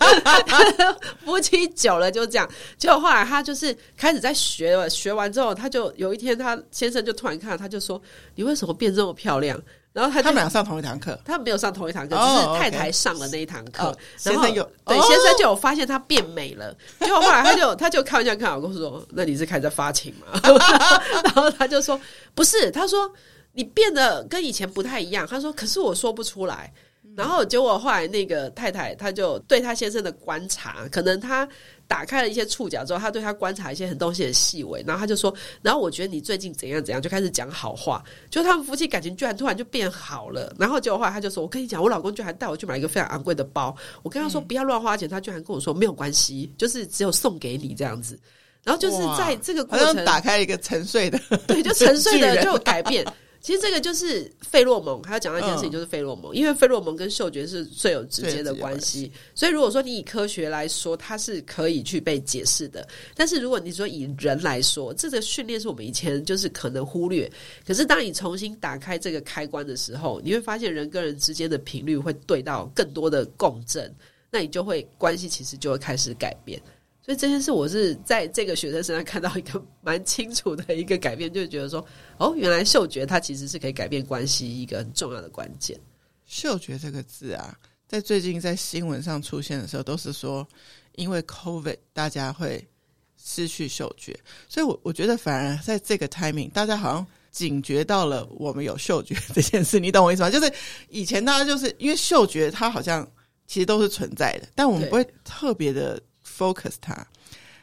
[1.24, 2.50] 夫妻久了就这样。
[2.78, 8.02] 结果后来他就是开始在学了，学完之后，他就有一天他先生就突然看，他就说
[8.36, 9.62] ：“你为什么变这么漂亮？”
[9.96, 13.86] 然后他他们俩上同一堂课，他没有上同一堂课，只是太太上了那一堂课。
[13.86, 13.96] Oh.
[14.18, 20.38] 先生有对、哦、先生就有发现她变美了，结果后来他就 他就开玩笑跟老公说：“那你是开始在发情吗？”
[21.24, 21.98] 然后他就说
[22.36, 23.10] ：“不是，他说
[23.54, 26.74] 你变得跟以前不太一样。”他说：“可是我说不出来。”
[27.16, 31.48] 然后结果后来那个太太，她就对她先生的观察，可能她
[31.88, 48.20] 打开了一些触角之后，她对他观察一些很东西很细微，然后她就说：“然后我觉得你最近怎样怎样，就开始讲好话，就他们夫妻感情居然突然就变好了。”然后结果后来她就说：“我跟你讲，我老公居然带我去买一个非常昂贵的包，我跟他说不要乱花钱，他居然跟我说没有关系，就是只有送给你这样子。”
[48.66, 53.06] 然后就是在这个过程打开一个沉睡的，对，就沉睡的就有改变。
[53.46, 59.12] 其实这个就是费洛蒙，还要讲到一件事情，就是费洛蒙，嗯、因为费洛蒙跟嗅觉是最有直接的关系。
[59.36, 62.88] 所以如果说你以科学来说，它是可以去被解释的。
[63.14, 67.32] 但是如果你说以人来说，这个训练是我们以前就是可能忽略。
[67.68, 73.94] 可是当你重新打开这个开关的时候，你会发现人跟人之间的频率会对到更多的共振，
[74.32, 76.60] 那你就会关系其实就会开始改变。
[77.06, 81.86] 所以这件事，我是在这个学生身上看到一个 蛮清楚的一个改变，就是觉得说，
[82.18, 85.80] 哦，原来嗅觉它其实是可以改变关系一个很重要的关键。
[86.26, 87.56] 嗅觉这个字啊，
[87.88, 90.48] 在最近在新闻上出现的时候，都是说
[90.96, 92.68] 因为 COVID 大家会
[93.24, 100.32] 失去嗅觉，所以我我觉得反而在这个 timing，大家好像警觉到了我们有嗅觉 这件事，你懂我意思吗？
[100.32, 100.52] 就是
[100.90, 103.08] 以前大家就是因为嗅觉它好像
[103.46, 106.02] 其实都是存在的，但我们不会特别的。
[106.38, 107.06] Focus 它，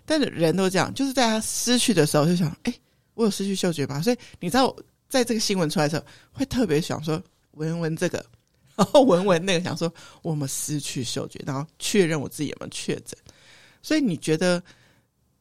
[0.04, 2.80] 但是人都这样，就是在他失去的时候就想，哎、欸，
[3.14, 4.00] 我有失去嗅觉吗？
[4.00, 4.74] 所以你知道，
[5.08, 8.24] 在这个新闻出来的时候，会特别想说闻闻这个，
[8.74, 13.16] 然后闻闻那个，想说我们失去嗅觉，然后确认我自己有没有确诊。
[13.82, 14.62] 所以你觉得，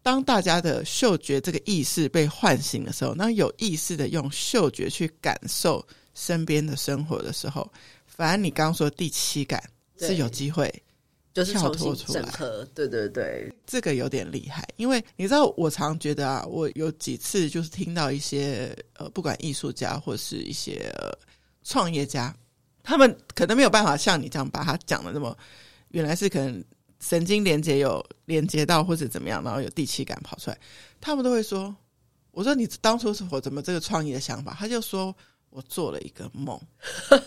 [0.04, 7.72] 当大家的嗅觉这个意识被唤醒的时候，那有意识的用嗅觉去感受身边的生活的时候，
[8.06, 9.64] 反而你刚刚说第七感
[9.98, 10.72] 是有机会。
[11.34, 21.10] 就是重新整合，对对对，这个有点厉害，因为你知道，我常觉得啊，我有几次就是听到一些呃，不管艺术家或是一些呃
[21.64, 22.36] 创业家，
[22.84, 25.38] 他们可能没有办法像你这样把它讲的那么，
[25.90, 26.62] 原来是可能
[27.00, 30.58] 神经连接有连接到或者怎么样，然后有第七感跑出来，
[31.00, 31.74] 他们都会说，
[32.32, 34.54] 我说你当初是我怎么这个创业的想法？
[34.60, 35.16] 他就说
[35.50, 36.60] 我做了一个梦，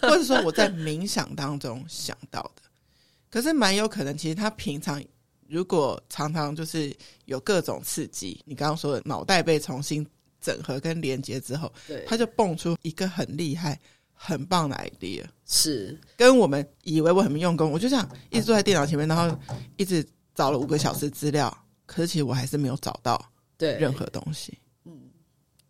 [0.03, 2.64] 或者说我在冥想当中想到的。
[3.35, 5.03] 可是蛮有可能，其实他平常
[5.49, 6.95] 如果常常就是
[7.25, 10.07] 有各种刺激，你刚刚说的脑袋被重新
[10.41, 13.77] 整合跟连接之后，对，他就蹦出一个很厉害、
[14.13, 14.77] 很棒的。
[14.77, 16.01] idea，是。
[16.17, 19.37] 跟我们以为我很用功，我就这样一直坐在电脑前面，然后
[19.79, 21.53] 一直找了五个小时资料，
[21.87, 23.21] 可是其实我还是没有找到
[23.59, 23.77] 对。
[23.79, 24.57] 任何东西。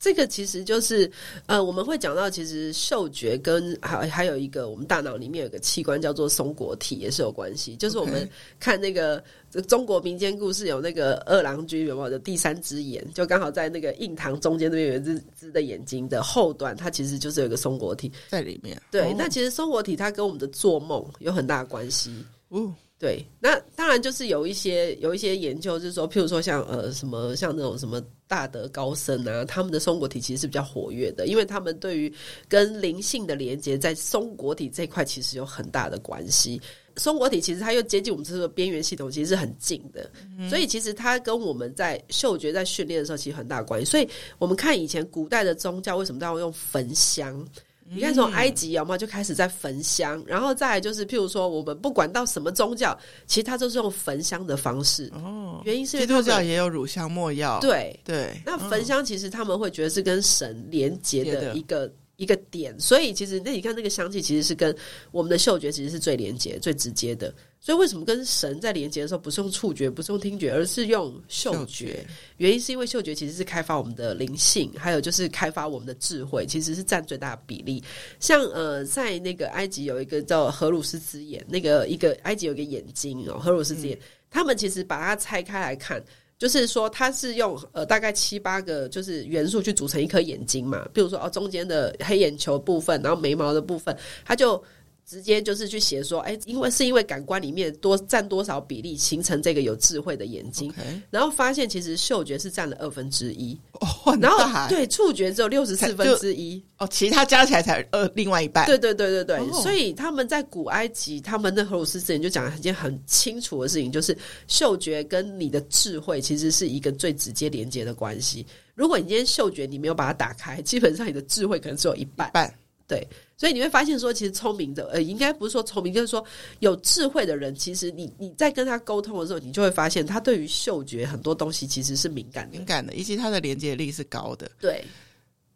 [0.05, 1.11] 这个其实就是，
[1.47, 7.75] 呃，我们会讲到，其实嗅觉跟还还有一个，我们大脑里面有个器官叫做松果体，也是有关系。
[7.77, 8.29] 就是我们
[8.61, 9.25] 看那个
[9.67, 18.79] 中国民间故事，有那个二郎君有没有的第三只眼，就刚好在那个印堂中间那边有一只只的眼睛的后端，它其实就是有一个松果体在里面。
[18.91, 22.15] 对，哦、那其实松果体它跟我们的做梦有很大的关系。
[22.51, 22.71] 哦。
[23.05, 32.11] 对，那当然就是有一些有一些研究，就是说，譬如说像呃什么像那种什么大德高僧啊，他们的松果体其实是比较活跃的，因为他们对于
[32.49, 36.59] 跟灵性的连接，在松果体这块其实有很大的关系。
[36.97, 43.85] 松果体其实它又接近我们这个边缘系统，其实是很近的，嗯、所以其实它跟我们在嗅觉在训练的时候其实很大关系。
[43.85, 47.47] 所以我们看以前古代的宗教为什么都要用焚香？
[47.89, 55.11] 你看，从埃及有没有就开始在焚香，然后再来就是，譬如说，我们不管到什么宗教，其实它都是用焚香的方式。
[55.15, 57.59] 哦，原因是基督教也有乳香没药。
[57.61, 61.93] 对对，那焚香其实他们会觉得是跟神连接的一个。
[62.17, 64.73] 一个点，所以其实那你看那个香气，其实是跟
[65.11, 67.35] 我们的嗅觉其实是最连接、最直接的。
[67.65, 71.57] 所以为什么跟神在连接的时候不是用触觉，不是用听觉，而是用嗅觉？
[71.57, 72.07] 嗅觉。
[72.37, 77.83] 原因是因为嗅觉其实是开发我们的灵性，还有就是开发我们的智慧，其实是占最大的比例。
[78.21, 86.05] 像呃，在那个埃及有一个叫荷鲁斯之眼，那个一个埃及有一个眼睛哦，荷鲁斯之眼，嗯、他们其实把它拆开来看。
[86.37, 90.87] 就是说，它是用呃大概七八个就是元素去组成一颗眼睛嘛。
[90.93, 94.63] 比如说哦，中间的黑眼球部分，然后眉毛的部分，它就
[95.07, 100.73] 直接就是去写说，哎、欸，因为是因为感官里面多占多少比例形成这个有智慧的眼睛.
[101.11, 118.47] 然后发现其实嗅觉是占了二分之一，哦，然后对触觉只有六十四分之一，哦，其他加起来才二另外一半，对对对对对，哦、所以他们在古埃及，他们的荷鲁斯之前就讲了一件很清楚的事情，就是嗅觉跟你的智慧其实是一个最直接连接的关系。
[118.75, 122.53] 如果你今天嗅觉你没有把它打开，基本上你的智慧可能只有一半，半
[122.89, 123.07] 对。
[123.37, 126.25] 所以你会发现，说其实聪明的，呃，应该不是说聪明，就是说
[126.61, 134.49] 有智慧的人，其实你你在跟他沟通的时候，你就会发现他对于嗅觉很多东西其实是敏感的、敏感的，以及他的连接力是高的。
[134.61, 134.85] 对，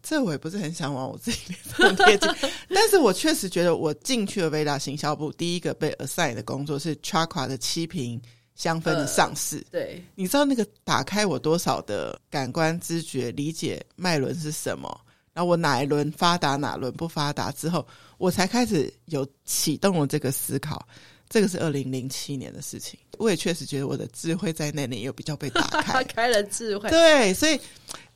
[0.02, 2.28] 这我也不是很想往我自己脸上贴金，
[2.68, 8.20] 但是我确实觉得我进去了 Veda 行销部，第一个被 assign 的工作是 Chakra 的七瓶
[8.56, 9.58] 香氛的上市。
[9.58, 15.00] 呃、对，你知道那个打开我多少的感官知觉，理解脉轮是什么？
[15.38, 17.86] 然后我哪一轮发达，哪轮不发达之后，
[18.16, 20.84] 我才开始有启动了这个思考。
[21.28, 26.90] 这个是二零零七年的事情，我也确实觉得我的智慧在那里有比较被打开， 开了智慧。
[26.90, 27.56] 对，所以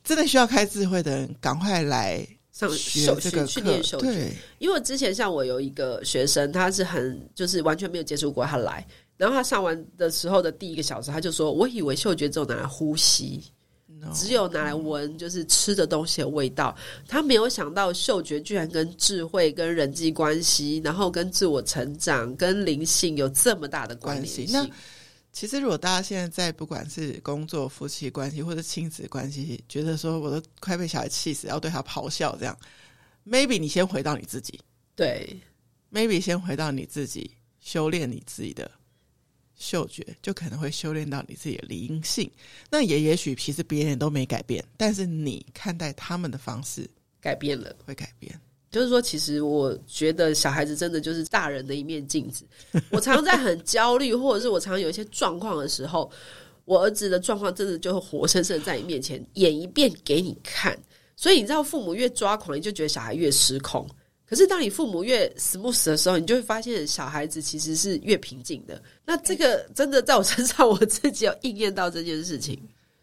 [0.03, 4.07] 真的需要开智慧的人，赶快来上学这个训练嗅觉。
[4.11, 13.41] 对，因为之前像我有一个学生，他是很就是完全没有接触过，他来，然后他上完的时候的第一个小时，他就说：“我以为嗅觉只有拿来呼吸。”
[14.13, 16.75] 只有拿来闻，就是吃的东西的味道。
[17.07, 24.47] 他没有想到嗅觉居然跟智慧、跟人际关系，然后跟自我成长、跟灵性有这么大的关联性。
[24.51, 24.67] 那
[25.31, 32.55] 其实，如果大家现在在不管是工作、夫妻关系或者亲子关系，觉得说我都快被小孩气死，要对他咆哮这样
[33.27, 34.59] ，maybe 你先回到你自己，
[34.95, 35.39] 对
[35.91, 38.69] ，maybe 先回到你自己，修炼你自己的。
[39.63, 42.29] 嗅觉就可能会修炼到你自己的灵性，
[42.69, 46.85] 那也也许其实别人都没改变，但是你看待他们的方式
[47.21, 48.37] 改变了，会改变。
[48.69, 52.43] 就是说，其实我觉得小孩子真的就是大人的一面镜子。
[52.91, 56.11] 我常常在很焦虑，或者是我常常有一些状况的时候，
[56.65, 60.77] 我儿子的状况真的就会活生生在你面前演一遍给你看。
[61.15, 63.87] 所以你知道，父母越抓狂，你就觉得小孩越失控。
[64.33, 68.81] 可是，当你父母越 smooth 的时候，你就会发现小孩子其实是越平静的。
[69.05, 72.59] 那这个真的在我身上，我自己有应验到这件事情。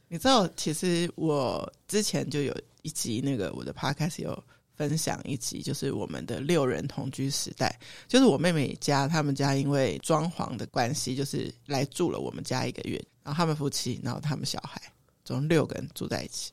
[0.09, 2.53] 你知道，其实我之前就有
[2.83, 4.43] 一集那个我的 podcast 有
[4.75, 7.79] 分享一集，就是我们的六人同居时代，
[8.09, 14.83] 就是我妹妹家，他们家因为装潢的关系，就是来住了我们家一个月，然后他们夫妻，然后他们小孩。
[15.23, 16.51] 总共六个人住在一起，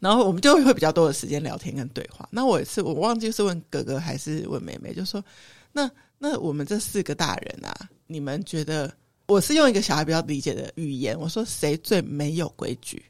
[0.00, 2.28] 然后我们就会比较多的时间聊天跟对话。
[2.32, 5.24] 那我也是，我忘记是问哥哥还是问妹妹，就说
[5.70, 5.88] ：“那
[6.18, 7.72] 那我们这四个大人啊，
[8.08, 8.92] 你们觉得？”
[9.30, 13.00] 我是用一个小孩比较理解的语言，我说：“谁最没有规矩？”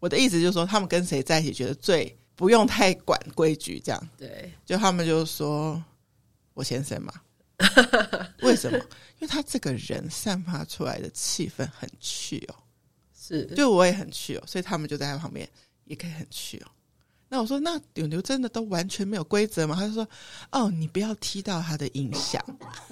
[0.00, 4.08] 我的意思就是说，他们跟谁在一起觉得最不用太管规矩，这样。
[4.16, 5.84] 对，就他们就说
[6.54, 7.12] ：“我先生嘛。
[8.40, 8.78] ”为什么？
[8.78, 12.54] 因为他这个人散发出来的气氛很趣哦。
[13.14, 15.46] 是，就我也很去哦，所以他们就在他旁边
[15.88, 16.66] 也可以很去哦。
[17.28, 19.74] 那我说，那牛牛真的都完全没有规则吗？
[19.74, 20.08] 他就说，
[20.52, 22.42] 哦，你不要踢到他的影响，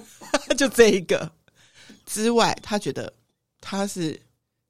[0.57, 1.31] 就这一个
[2.05, 3.11] 之外，他觉得
[3.61, 4.19] 他是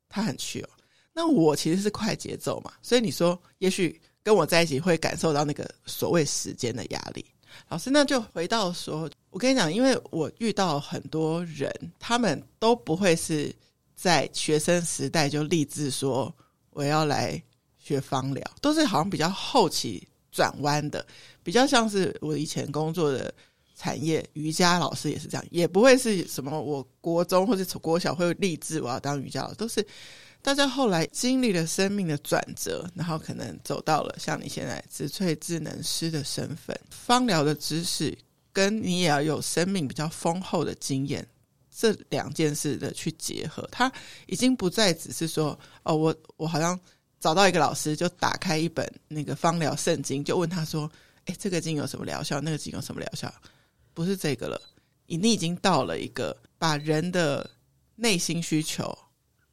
[0.08, 0.70] 他很去哦。
[1.14, 7.26] 那我其实是快节奏嘛，所以你说，也许跟我在一起会感受到那个所谓时间的压力。
[7.70, 13.56] 老师，那就回到说，我跟你讲，因为我遇到很多人，他们都不会是。
[14.00, 16.32] 在学生时代就立志说
[16.70, 17.42] 我要来
[17.88, 21.06] 学芳疗，都是好像比较后期转弯的，
[21.42, 23.34] 比较像是我以前工作的
[23.78, 29.86] 产业，瑜伽老师也是这样，也不会是什么我国中或者国小会立志我要当瑜伽老师，都是
[30.42, 38.18] 大家后来经历了生命的转折，然后可能走到了像你现在植萃智能师的身份，芳疗的知识
[38.52, 41.26] 跟你也要有生命比较丰厚的经验。
[41.80, 43.92] 这两件事的去结合，他
[44.26, 46.80] 已经不再只是说哦，我我好像
[47.20, 50.90] 找到一个老师，就打开一本那个芳疗圣经，就问他说
[51.26, 52.40] ：“哎，这个经有什么疗效？
[52.42, 53.34] 那个经有什么疗效？”
[53.94, 54.62] 不是这个了，
[55.08, 57.50] 你已经到了一个把人的
[57.96, 58.96] 内心需求、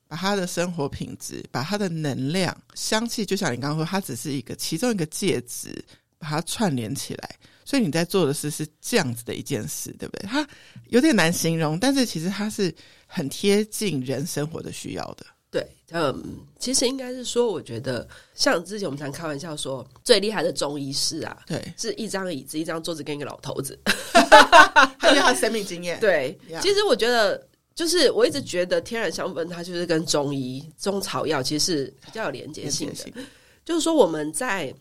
[0.07, 5.83] 把他的生活品质、把他的能量、香气，就像你刚刚说，它只是一个其中一个介质，
[6.19, 7.37] 把它串联起来。
[7.65, 10.29] 所以你在做的事是这样子的一件事，对不对？
[10.29, 10.47] 它
[10.89, 12.73] 有点难形容，但是其实它是
[13.07, 15.25] 很贴近人生活的需要的。
[15.87, 23.79] 对，嗯，其实应该是说，我觉得像之前我们常开玩笑说，最厉害的中医师啊，对，是一张椅子、一张桌子跟一个老头子，
[24.99, 25.99] 还有他的生命经验。
[26.01, 33.23] 对，其实我觉得，就是我一直觉得天然香氛它就是跟中医、中草药其实是比较有连接性的，
[33.65, 34.75] 就是说我们在。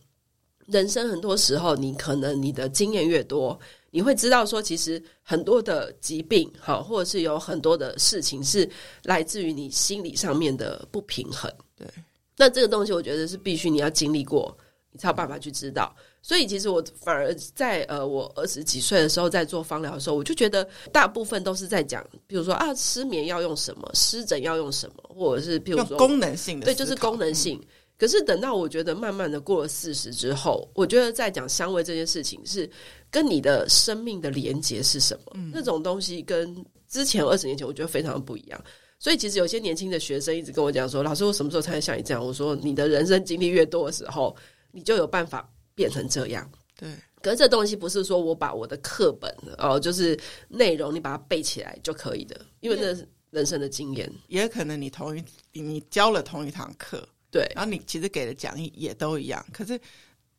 [0.68, 3.60] 人生很多时候，你可能你的经验越多，
[3.94, 8.68] 你会知道说，其实很多的疾病，好，或者是有很多的事情是
[9.04, 11.48] 来自于你心理上面的不平衡。
[11.78, 11.88] 对，
[12.36, 14.58] 那这个东西，我觉得是必须你要经历过，
[14.92, 15.96] 你才有办法去知道。
[16.24, 27.60] 所以，其实我反而在呃，我二十几岁的时候在做芳疗的时候，我就觉得大部分都是在讲，比如说啊，失眠要用什么，湿疹要用什么，或者是比如说功能性的，对，就是功能性。
[27.62, 32.70] 嗯可是等到我觉得慢慢的过了四十之后，我觉得在讲香味这件事情是
[33.14, 35.32] 跟你的生命的连接是什么？
[35.36, 38.60] 嗯、那种东西跟之前二十年前我觉得非常的不一样。
[38.98, 44.36] 所以其实有些年轻的学生一直跟我讲说：“老师，我什么时候才能像你这样？”我说：“你的人生经历越多的时候，
[44.72, 46.90] 你就有办法变成这样。”对。
[47.22, 54.12] 可是这东西不是说我把我的课本哦，就是内容你把它背起来就可以的，因为那是人生的经验。
[54.28, 57.08] 也可能你同一你教了同一堂课。
[57.30, 59.80] 对，然后你其实给的讲义也都一样，可是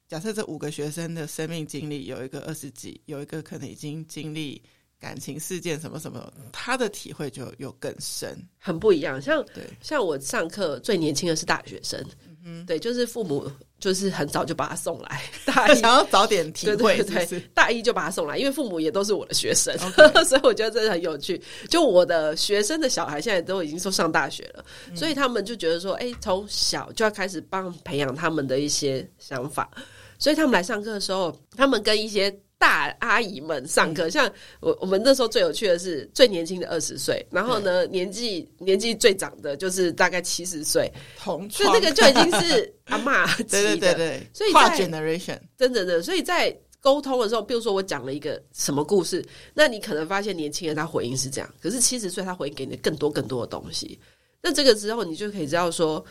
[0.06, 4.62] 假设这五个学生的生命经历有一个二十几，有一个可能已经经历
[4.98, 9.20] 感情事件什么什么，他的体会就又更深，很不一样。
[9.20, 13.50] 像对，像我上课最年轻的是大学生，嗯哼，对，就是父母。
[13.80, 19.76] 就是很早就把他送来， 大一想要早点体会是是，对对对，大一就把他送来，因为父母也都是我的学生.
[20.24, 21.38] 所以我觉得真的很有趣。
[21.68, 29.70] 就我的学生的小孩现在都已经说上大学了，嗯、所以他们就觉得说，哎、欸，从小就要开始帮培养他们的一些想法，
[30.18, 32.34] 所以他们来上课的时候，他们跟一些。
[32.64, 34.26] 大阿姨们上课，像
[34.60, 54.00] 我我们那时候最有趣的是最年轻的二十岁，然后呢年纪年纪最长的就是大概七十岁，同所以那个就已经是 阿嬷级的，对对对对，所以跨 generation 真的的，所以在沟通的时候，比如说我讲了一个什么故事，那你可能发现年轻人他回应是这样，可是七十岁他回应给你更多更多的东西，
[54.40, 56.02] 那这个之后你就可以知道说。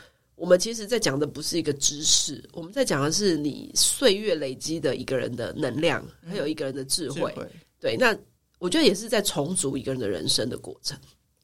[0.43, 7.33] 我们其实，在讲的不是一个知识，我们在讲的是你岁月累积的一个人的能量，还有一个人的智慧。
[7.37, 8.13] 嗯、对，那
[8.59, 10.99] 我觉得也是在重组一个人的人生的过程。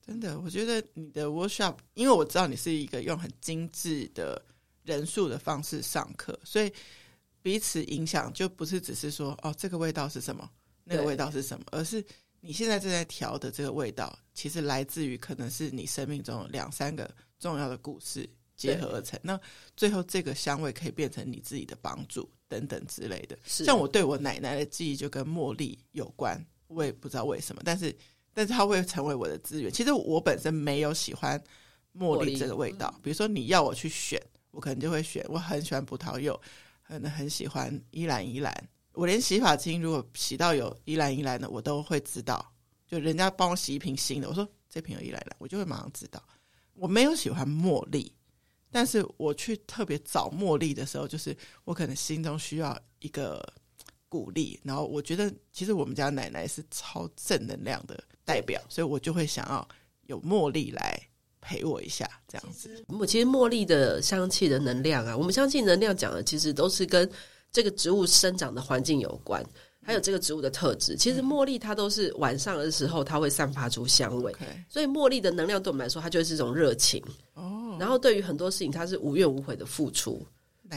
[0.05, 4.41] 真的，我觉得你的 workshop，因为我知道你是一个用很精致的
[4.83, 6.69] 人数的方式上课，所以
[7.41, 10.45] 彼此影响就不是只是说哦，这个味道是什么，
[10.83, 12.03] 那个味道是什么，而是
[12.41, 18.29] 你现在正在调的这个味道，其实来自于可能是你生命中两三个重要的故事。
[18.60, 19.39] 结合而成，那
[19.78, 23.38] 最后这个香味可以变成你自己的帮助等等之类的。
[23.45, 27.95] 像我对我奶奶的记忆就跟茉莉有关，我也不知道为什么，但是
[28.34, 29.72] 但是它会成为我的资源。
[29.72, 31.41] 其实我本身没有喜欢
[31.97, 35.26] 茉莉这个味道，比如说你要我去选，我可能就会选。
[35.30, 36.39] 我很喜欢葡萄柚，
[36.86, 38.70] 可能很喜欢依兰依兰。
[38.91, 42.53] 我连洗发精如果洗到有依兰依兰的，我都会知道。
[42.86, 46.22] 就人家帮我洗一瓶新的，我说这瓶有依兰依兰，我就会马上知道。
[46.74, 48.12] 我没有喜欢茉莉。
[48.72, 53.41] 但是我去特别找茉莉的时候，就是我可能心中需要一个
[54.07, 59.67] 鼓励，然后我觉得其实我们家奶奶是超正能量的代表，所以我就会想要
[60.07, 60.99] 有茉莉来
[61.41, 62.84] 陪我一下，这样子。
[62.88, 67.09] 我其实茉莉的香气的能量啊，我们香气能量讲的其实都是跟
[67.51, 69.43] 这个植物生长的环境有关。
[69.89, 74.31] 还有这个植物的特质，其实茉莉它都是晚上的时候，它会散发出香味。
[74.69, 77.03] 所以茉莉的能量对我们来说，它就是一种热情。
[77.33, 77.75] 哦。
[77.79, 80.23] 然后对于很多事情，它是无怨无悔的付出。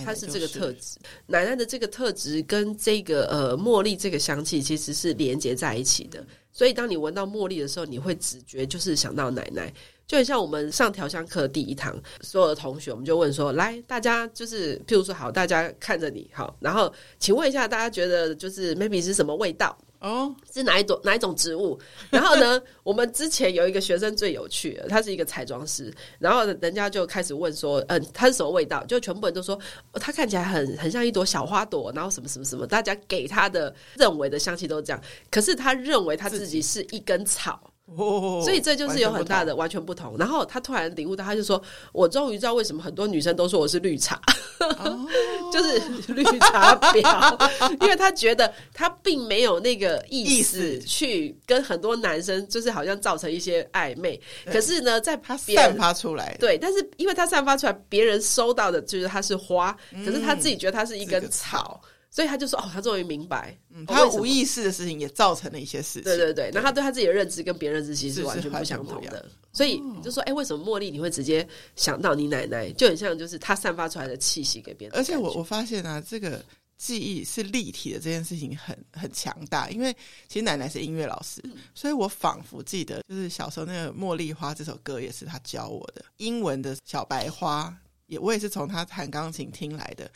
[0.04, 0.98] 它是这个特质。
[1.26, 6.24] 奶奶的这个特质跟这个呃茉莉这个香气其实是连接在一起的。
[6.52, 9.72] 所以当你闻到茉莉的时候，你会直觉就是想到奶奶。
[10.04, 19.74] 就很像我们上调香课第一堂，所有的同学，我们就问说：“来，大家就是，譬如说，好，大家看着你，好，然后请问一下，大家觉得就是 maybe 是什么味道？
[20.02, 21.78] 哦，是哪一种哪一种植物？
[22.10, 28.84] 然后呢， 我们之前有一个学生最有趣的，他是一个彩妆师，然后人家就开始问说，嗯、呃，他是什么味道？
[28.86, 29.56] 就全部人都说，
[29.94, 35.00] 他看起来很很像一朵小花朵，然后什么什么什么，大家给他的认为的香气都是这样，
[35.30, 37.58] 可是他认为他自己是一根草。”
[37.96, 40.16] 哦，所以这就是有很大的完全不同。
[40.18, 41.62] 然后他突然领悟到，他就说
[41.92, 44.20] ：“我终于知道为什么很多女生都说我是绿茶，
[44.60, 45.06] 哦、
[45.52, 45.78] 就是
[46.12, 54.20] 绿茶婊，因为他觉得他并没有那个意思去跟很多男生，就是好像造成一些暧昧。
[54.46, 61.80] 可是呢，在他散发出来，对，但是因为他散发出来，别人收到的就是他是花，可是他自己觉得他是一根草。
[61.84, 66.02] 嗯”所以他就说：“哦，他终于明白，嗯，他无意识的事情也造成了一些事情。
[66.02, 69.24] 对对对，那他对他自己的认知跟别人认知其实是完全不相同的。
[69.50, 72.70] 所以你就说，哎、欸，为什么茉莉你会直接想到你奶奶？
[72.72, 74.98] 就很像就是他散发出来的气息给别人。
[74.98, 76.44] 而且我我发现啊，这个
[76.76, 79.70] 记忆是立体的，这件事情很很强大。
[79.70, 79.90] 因为
[80.28, 86.04] 其实奶奶是音乐老师，嗯、所以我仿佛记得，就是小时候那个《茉莉花》这首歌也是他教我的。
[86.18, 87.74] 英文的小白花
[88.06, 90.10] 也我也是从他弹钢琴听来的。”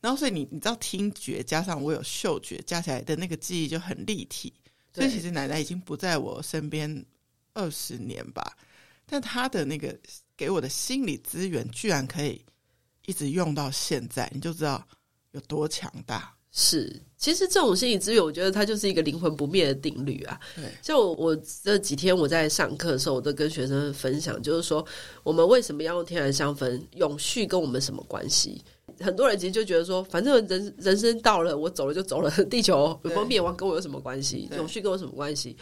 [0.00, 4.52] 然后所以你你知道听觉加上我有嗅觉加起来的那个记忆就很立体。
[4.92, 7.06] 所以其实奶奶已经不在我身边
[7.52, 8.56] 二十年吧，
[9.06, 9.96] 但她的那个
[10.36, 12.44] 给我的心理资源居然可以
[13.06, 14.84] 一直用到现在，你就知道
[15.30, 16.34] 有多强大。
[16.50, 20.40] 是，其实这种心理资源，我觉得它就是一个灵魂不灭的定律啊。
[20.56, 24.84] 对，像我我这几天我在上课的时候，我都跟学生分享，就是说
[25.22, 26.82] 我们为什么要用天然香氛？
[26.96, 28.64] 永续跟我们什么关系？
[29.00, 34.48] 很多人其实就觉得说，反正人人生到了，我走了就走了， 地球有没有灭亡跟我有什么关系？
[34.56, 35.56] 永续跟我什么关系？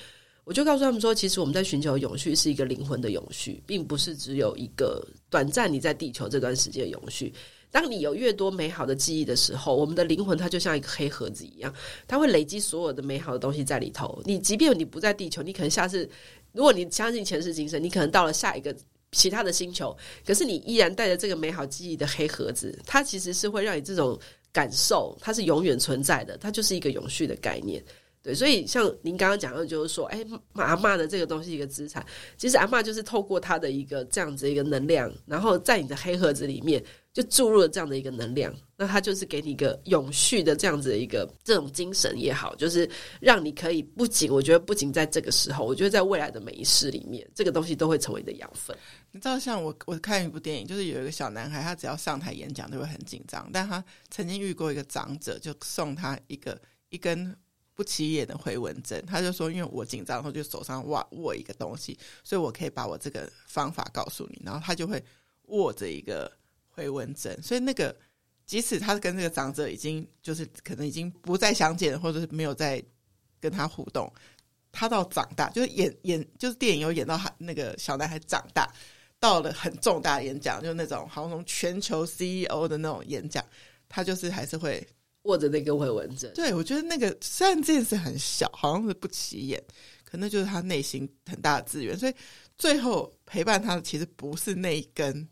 [0.45, 7.32] 我就告诉他们说，其实我们在寻求永续是一个灵魂的永续，并不是只有一个短暂你在地球这段时间的永续。
[7.70, 11.70] 当你有越多美好的记忆的时候，我们的灵魂它就像一个黑盒子一样，
[12.07, 14.20] 它会累积所有的美好的东西在里头。
[14.24, 16.09] 你即便你不在地球，你可能下次，
[16.53, 18.74] 如果你相信前世今生，你可能到了下一个
[19.13, 19.97] 其他的星球，
[20.27, 24.19] 可是你依然带着这个美好记忆的黑盒子，它其实是会让你这种
[24.53, 27.83] 感受，它是永远存在的，它就是一个永续的概念。
[28.21, 30.23] 对，所以像您刚刚讲的，就是说，哎，
[30.55, 32.05] 阿嬷的这个东西一个资产，
[32.37, 36.83] 其实阿嬷就是透过它的一个这样子一个能量，然后在你的黑盒子里面
[37.19, 42.89] 就注入了这样的一个能量，那它就是给你一个永续的这样子的一个这种精神也好，就是
[43.21, 48.77] 让你可以不仅我觉得不仅在这个时候，我觉得在未来的每一世里面，这个东西都会成为你的养分。
[49.11, 56.57] 你知道，像我我看一部电影，就是有一个小男孩，他只要上台演讲都会很紧张，但他曾经遇过一个长者，就送他一个
[56.91, 57.37] 一根。
[57.75, 65.01] 不起眼的回纹针，他就说：“因为我紧张，然后就手上握握一个东西，所以我可以把我这个方法告诉你。”然后他就会
[65.45, 66.29] 握着一个
[66.79, 67.95] 回纹针，所以那个
[68.47, 72.81] 即使他跟这个长者已经就是可能已经不再相见，或者是没有再
[73.41, 74.11] 跟他互动，
[74.70, 78.72] 他到长大就是演演就是电影有演到他那个小男孩长大
[79.18, 83.45] 到了很重大的演讲，就是那种好像从全球 CEO 的那种演讲，
[83.89, 84.87] 他就是还是会。
[85.22, 89.62] 握着那个回纹针，对，我觉得那个虽然这件事很小，好像是不起眼，
[90.03, 91.99] 可那就是他内心很大的资源。
[91.99, 92.14] 所以
[92.57, 95.29] 最后陪伴他的其实不是那一根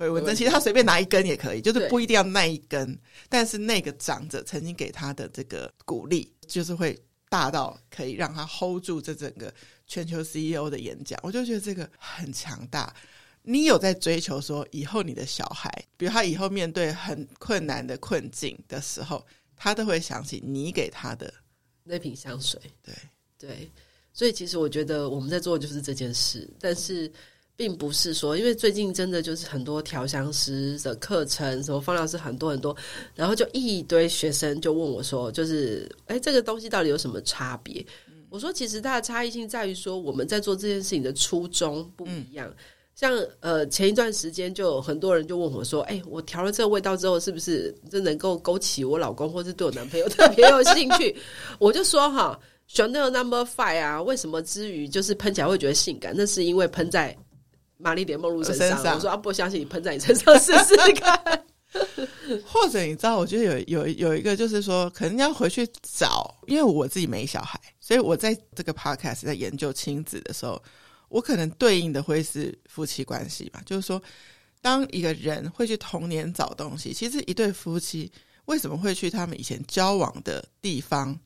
[0.00, 2.98] 回纹针，其实他随便拿一根也可以，就是不一定要那一根。
[3.28, 6.98] 但是那个长者曾经给他的这个鼓励，就是会
[7.28, 9.52] 大到可以让他 hold 住这整个
[9.86, 11.20] 全球 CEO 的演讲。
[11.22, 12.94] 我就觉得这个很强大。
[13.42, 19.22] 你有在追求说，以后你的小孩，比如他以后面对很困难的困境的时候，
[19.54, 21.32] 他都会想起你给他的
[21.84, 22.58] 那瓶香水。
[22.82, 22.94] 对
[23.38, 23.70] 对，
[24.14, 27.10] 所以其实我觉得我们在做的就是这件事，但是
[27.60, 32.74] 并不是说，因为最近真的就是很多调香师的课程，什么方疗师很多很多，
[33.14, 37.84] 然后就一堆学生就问我说，就是哎，这个东西到底有什么差别？
[38.08, 42.48] 嗯、我说，其实它的差异性在于说，我们在做这件事情的初衷不一样。
[42.48, 42.56] 嗯
[42.94, 51.16] 像呃，前一段时间就有很多人就问我说：“哎、欸，我调了这个味道之后，是不是就能够勾起我老公或是对我男朋友特别有兴趣？”
[51.58, 52.38] 我就说：“哈
[52.70, 56.12] ，Chanel Number Five 啊，为什么之余就是喷起来会觉得性感？
[56.14, 57.16] 那是因为喷在
[57.80, 58.68] 玛丽莲梦露身上。
[58.68, 61.44] 身上”我说：“啊，不相信你喷在你身上试试看。
[62.46, 70.62] ”或者你知道，我觉得有有有一个就是说，可能要回去找，因为我自己没小孩，所以我在这个 podcast 在研究亲子的时候。
[71.10, 74.00] 我可能对应的会是夫妻关系吧，就是说，
[74.62, 78.08] 当一个人会去童年找东西，其实一对夫妻
[78.44, 81.18] 为什么会去他们以前交往的地方，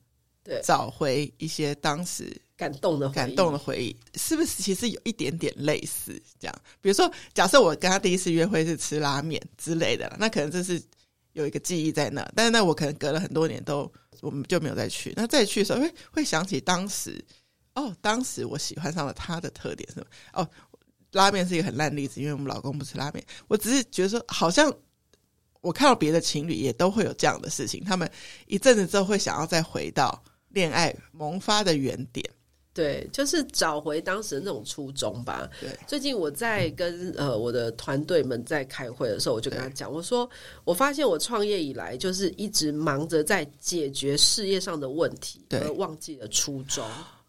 [0.45, 6.55] 对，找回一些当时感动的感动的回忆，是不是其实有一点点类似这样？
[6.79, 10.81] 比如说，假设我跟他第一次约会是吃拉面之类的，那可能这是
[11.33, 13.91] 有一个记忆在那，但是那我可能隔了很多年都
[14.21, 17.21] 我们就没有再去，那再去的时候会会想起当时。
[17.77, 20.07] 哦，当时我喜欢上了他的特点是吧？
[20.31, 20.49] 哦，
[21.11, 23.21] 拉面是一个很烂例子，因为我们老公不吃拉面。
[23.49, 24.73] 我只是觉得说，好像
[25.59, 28.09] 我看到别的情侣也都会有这样的事情，他们
[28.47, 30.23] 一阵子之后会想要再回到
[30.55, 32.25] 恋爱萌发的原点。
[32.73, 35.49] 对，就是找回当时的那种初衷吧。
[35.61, 40.29] 对，最近我在跟呃我的团队们在开会的时候，我就跟他讲，我说
[40.65, 46.85] 我发现我创业以来，就是一直忙着在解决事业上的问题，而忘记了初衷。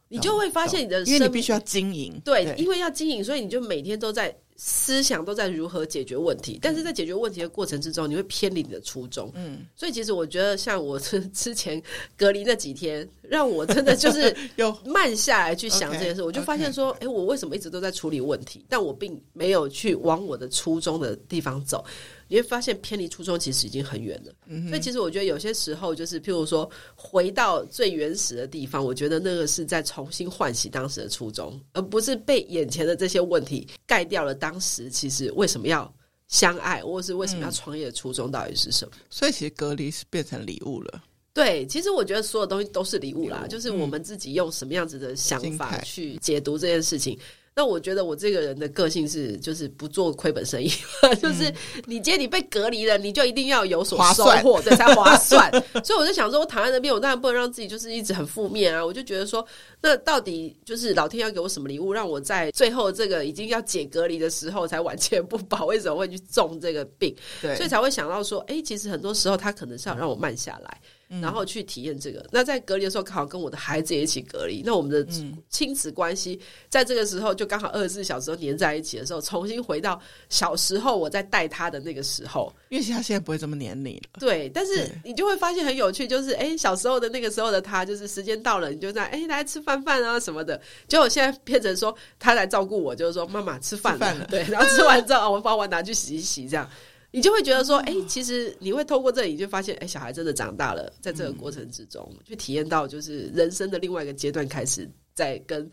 [0.09, 9.31] 你就会发现你的生，因为你必须要经营，对，对，因为要经营，所以你就每天都在思想都在如何解决问题，但是在解决问题的过程之中，你会偏离你的初衷。
[9.35, 11.83] 嗯，所以其实我觉得，像我之前
[12.17, 21.85] 隔离那几天，让我真的就是 有慢下来去想这件事，我就发现说，哎，我为什么一直都在处理问题，但我并没有去往我的初衷的地方走。
[22.29, 35.93] 你会发现偏离初衷其实已经很远了，嗯，所以其实我觉得有些时候就是，譬如说回到最原始的地方，我觉得那个是在重新唤起当时的初衷，而不是被眼前的这些问题盖掉了当时其实为什么要
[36.29, 38.93] 相爱，或是为什么要创业的初衷到底是什么？
[38.97, 41.03] 嗯、所以其实隔离是变成礼物了。
[41.33, 47.18] 对，其实我觉得所有东西都是礼物啦，就是我们自己用什么样子的想法去解读这件事情。
[47.59, 51.51] 那我觉得我这个人的个性是，就是不做亏本生意， 嗯、就是
[51.87, 55.51] 你今天你被隔离了，你就一定要有所收获，对，才划算。
[55.83, 58.85] 所以我就想说，我躺在那边，我当然不能让自己就是一直很负面啊。
[58.85, 59.43] 我就觉得说，
[59.81, 65.65] 那到底就是老天要给我什么礼物，让我在最后这个已经要解隔离的时候才完全不保？
[65.65, 67.17] 为什么会去中这个病？
[67.41, 70.79] 对，所以才会想到说，哎，其实很多时候他可能是要让我慢下来。
[71.09, 72.25] 然后去体验这个。
[72.31, 74.63] 那在隔离的时候，刚好跟我的孩子也一起隔离。
[74.65, 75.07] 那我们的
[75.49, 82.53] 亲子关系，在这个时候就刚好二十四小时都黏在一起的时候，重新回到小时候我在带他的那个时候。
[82.69, 84.19] 因为他现在不会这么黏你了。
[84.19, 90.61] 对，但是你就会发现很有趣，就是哎，小时候的那个时候的他，就是时间到了，你就在哎来吃饭饭啊什么的。
[90.89, 96.69] 结果现在变成说他来照顾我，就是说妈妈吃饭了，对，然后吃完之后我把碗拿去洗一洗，这样。
[97.17, 105.67] 你就会觉得说，哎、欸，其实你会透过这里，你就发现，哎、欸，小孩真的长大了，在这个过程之中，嗯、去体验到就是人生的另外一个阶段开始，在跟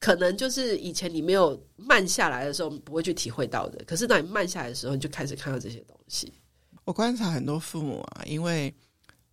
[0.00, 3.84] 可能就是以前你没有慢下来的时候，不会去体会到的。
[3.84, 6.32] 可是当你慢下来的时候，你就开始看到这些东西。
[6.84, 8.74] 我观察很多父母啊，因为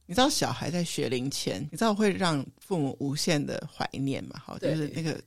[0.05, 4.39] 你知道，小孩在学龄前，你知道会让父母无限的怀念嘛？
[4.39, 5.20] 好，就是那个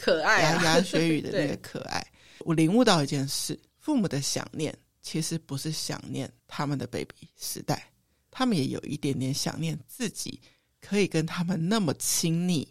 [0.00, 2.04] 可爱牙牙学语的 那个可爱。
[2.40, 4.76] 我领悟到一件事，父母的想念。
[5.04, 7.92] 其实不是想念他们的 baby 时代，
[8.30, 10.40] 他们也有一点点想念自己
[10.80, 12.66] 可以跟他们那么亲密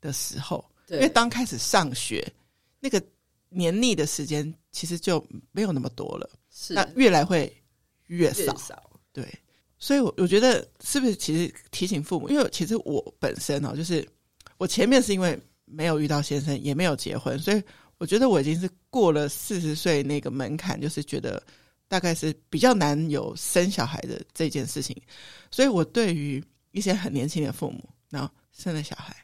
[0.00, 0.64] 的时候。
[0.86, 2.26] 对因为当开始上学，
[2.80, 3.02] 那个
[3.50, 5.22] 黏腻的时间其实就
[5.52, 7.54] 没有那么多了，是那越来会
[8.06, 8.40] 越少。
[8.40, 9.38] 越少对，
[9.78, 14.08] 所以我我觉得是不是其实提醒父母，因为其实我本身哦，就是
[14.56, 17.62] 我前面是因为没有遇到先生，也没有结婚，所以
[17.98, 21.42] 我觉得我已经是过了四十岁那个门槛，就是觉得。
[21.88, 24.96] 大概是比较难有生小孩的这件事情，
[25.50, 29.16] 所以我对于一些很年轻的父母，然后生了小孩，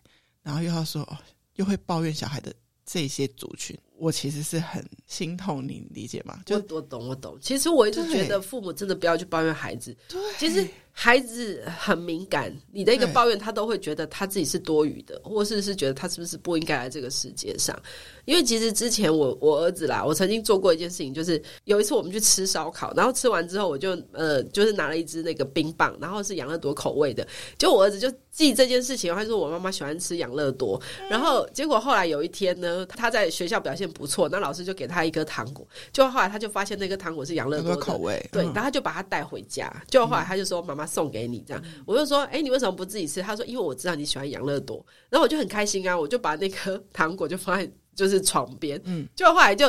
[0.42, 1.16] 然后又要说哦，
[1.56, 2.52] 又会抱怨小孩的
[2.86, 6.40] 这些族群，我其实是很心痛，你理解吗？
[6.46, 7.38] 就我懂，我懂。
[7.40, 9.96] 其实我一直觉得父母真的不要去抱怨孩子。
[10.08, 10.66] 对，其实。
[10.94, 17.74] 孩子很敏感，你的一个抱怨，他都会觉得他自己是多余的，或是是觉得他是不是不应该来这个世界上。
[18.24, 27.26] 因为其实之前我我儿子啦，我曾经做过一件事情，就是有一次我们去吃烧烤，然后吃完之后，我就呃，就是拿了一支那个冰棒，然后是养乐多口味的，
[27.58, 40.82] 就我儿子就记这件事情，他说我妈妈喜欢吃养乐多，然后结果后来有一天呢，他在学校表现不错，那老师就给他一颗糖果，就后来他就发现那个糖果是养乐多口味，对，然后他就把它带回家，就后来他就说妈妈。
[40.92, 43.22] 送给你这样，我就说，哎、欸，你为什么不自己吃？
[43.22, 49.66] 他说，因为我知道你喜欢养乐多，然后我就很开心啊，我就把那颗糖果就放在就是床边，嗯，就后来就。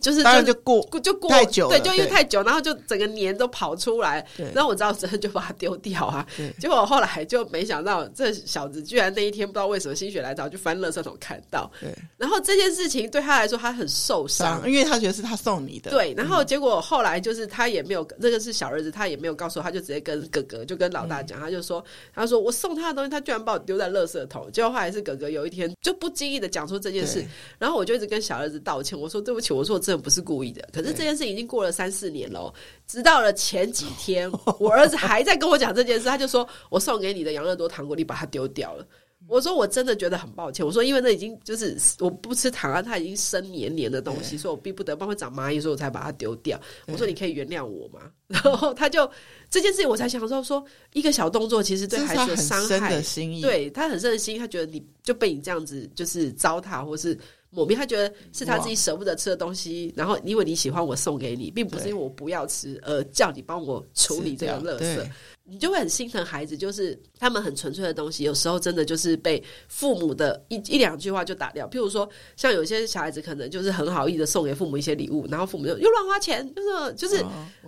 [0.00, 6.24] 就是当然就过就过太久，对，就因为太久，然后就整个黏都跑出来，然后我知道之后就把它丢掉啊。
[6.60, 11.90] 结果我后来就没想到，这小子居然那一天不知道为什么心血来潮就翻垃圾桶看到，对。
[12.18, 15.90] 然后这件事情对他来说他很受伤，因为他觉得是他送你的。
[15.90, 21.82] 对，然后结果后来就是他也没有，这个是小儿子，他也没有告诉我，他就直接跟哥哥就跟老大讲，嗯、他就说，
[22.14, 24.50] 他说我送他的东西，他居然把我丢在垃圾桶。
[24.52, 27.24] 结果后来是哥哥有一天就不经意的讲出这件事，
[27.58, 30.52] 然后我就一直跟小儿子道歉，我说对不起，我说我真的不是故意。
[30.52, 32.52] 的，可是这件事已经过了三四年了，
[32.86, 38.86] 直到了前几天，我儿子还在跟我讲这件事，他就说：“我送给你的养乐多糖果，你把它丢掉了。”
[39.26, 49.10] 我说：“我真的觉得很抱歉。”我说：“因为那已经就是我不吃糖啊，它已经生黏黏的东西，所以我逼不得帮会长蚂蚁，所以我才把它丢掉。”我说：“你可以原谅我吗？”然后他就
[49.48, 57.18] 这件事情，我才想说：“说一个小动作，其实对孩子的伤害，的心意，对他很深的心，他觉得你就被你这样子就是糟蹋，或是。”
[57.54, 65.08] 抹灭，他觉得是他自己舍不得吃的东西，然后因为你喜欢，我送给你，并不是因为我不要吃，而叫你帮我处理这个垃圾，
[65.44, 66.56] 你就会很心疼孩子。
[66.56, 71.68] 就是他们很纯粹的东西，有时候真的就是被父母的一一两句话就打掉。
[71.68, 77.24] 譬如说，像有些小孩子可能就是很好意的送给父母一些礼物，然后父母就又乱花钱，就是就是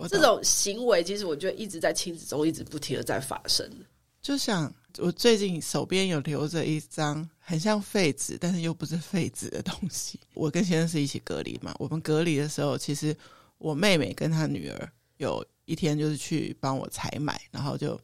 [0.09, 3.69] 这种行为，其实我觉得一直在亲子中一直不停的在发生。
[4.27, 10.19] 就想我最近手边有留着一张很像废纸，但是又不是废纸的东西。
[10.33, 13.15] 我跟先生是一起隔离嘛，我们隔离的时候，其实
[13.57, 17.97] 我妹妹跟她女儿有一天就是去帮我采买，然后就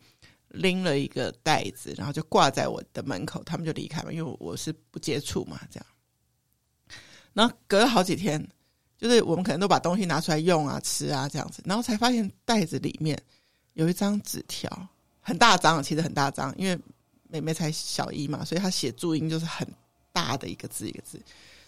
[0.48, 5.86] 拎了一个袋子，然后就挂在我的门口，他们就离开嘛，因为我是不接触嘛，这样。
[7.34, 8.42] 然后隔了好几天，
[8.98, 13.22] 就是我们可能都把东西拿出来用啊、吃啊这样子，然后才发现袋子里面
[13.74, 14.88] 有一张纸条。
[15.24, 16.80] 很大张，其实很大张，因为
[17.30, 19.68] 妹妹才小一嘛，所以她写注音就是很
[20.12, 21.20] 大的一个字一个字，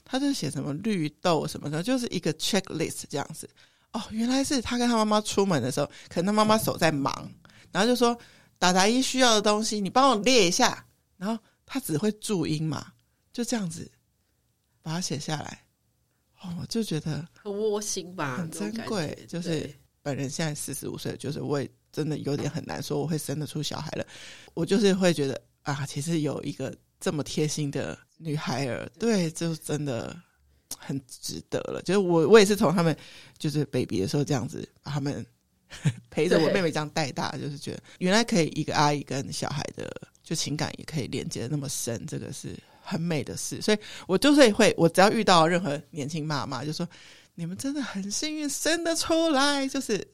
[0.03, 3.49] 她就写什么绿豆什么的，就是一个 checklist 这样子。
[3.93, 7.31] 哦，原来是她跟她妈妈出门的时候，可能她妈妈手在忙，
[7.71, 8.15] 然后就说
[8.59, 10.85] 打打一需要的东西，你帮我列一下。
[11.17, 12.91] 然后她只会注音嘛，
[13.31, 13.89] 就这样子
[14.81, 15.63] 把它写下来。
[16.41, 19.17] 哦，我就觉得很窝心吧，很珍贵。
[19.29, 24.05] 就是本人现在四十五岁，就是我也真的有点很难说我会生得出小孩了。
[24.53, 30.15] 我就是会觉得啊，其实有一个这么贴心的女孩儿，对，就真的。
[30.77, 32.95] 很值得了，就是我，我也是从他们
[33.37, 35.25] 就是 baby 的时候这样子他们
[36.09, 39.89] 陪着我妹妹这样带大，就是觉得原来可以一个阿姨跟小孩的
[40.23, 43.61] 就情感也可以连接得那么深，这个是很美的事。
[43.61, 43.77] 所以
[44.07, 46.87] 我就是会，我只要遇到任何年轻妈妈，就说
[47.35, 50.05] 你们真的很幸运生得出来，就是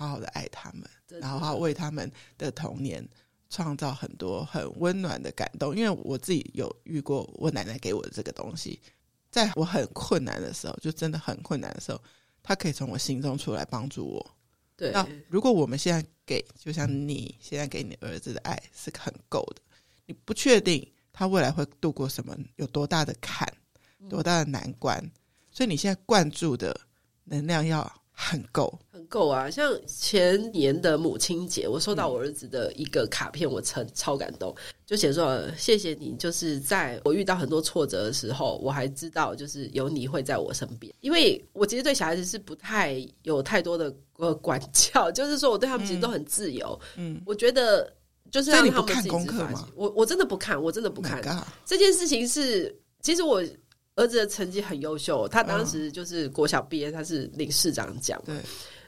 [0.00, 0.88] 好好的爱他们，
[1.20, 3.06] 然后好好为他们的童年
[3.50, 5.76] 创造很多很温暖的感动。
[5.76, 8.80] 因为我自己有遇过我奶奶给我的这个东西。
[9.30, 12.02] 在我很困难的时候，就真的很困难的时候，
[12.42, 14.30] 他可以从我心中出来帮助我。
[14.74, 19.60] 对，那如果我们现在给，就像你现在给你儿子的爱是很够的，
[20.06, 23.46] 你不确定他未来会度过什么，有多大的坎，
[24.08, 24.98] 多大的难关，
[25.52, 26.74] 所以你现在灌注的
[27.24, 28.78] 能量要很够。
[28.92, 29.50] 很够啊！
[29.50, 34.54] 像前年的母亲节，我收到我儿子的一个卡片，我超超感动，
[34.84, 40.92] 就写说谢谢你，就是在我遇到很多挫折的时候，我还知道就是有你会在我身边。
[41.00, 46.78] 因为我其实对小孩子是不太有太多的呃管教， 就是说我对他们其实都很自由。
[46.96, 47.90] 嗯，我觉得
[48.30, 49.66] 就是让他们自己自发性。
[49.74, 51.20] 我我真的不看，我真的不看。
[51.64, 53.42] 这件事情是，其实我
[54.00, 58.20] 儿子的成绩很优秀，他当时就是国小毕业，他是领市长奖。
[58.24, 58.34] 对。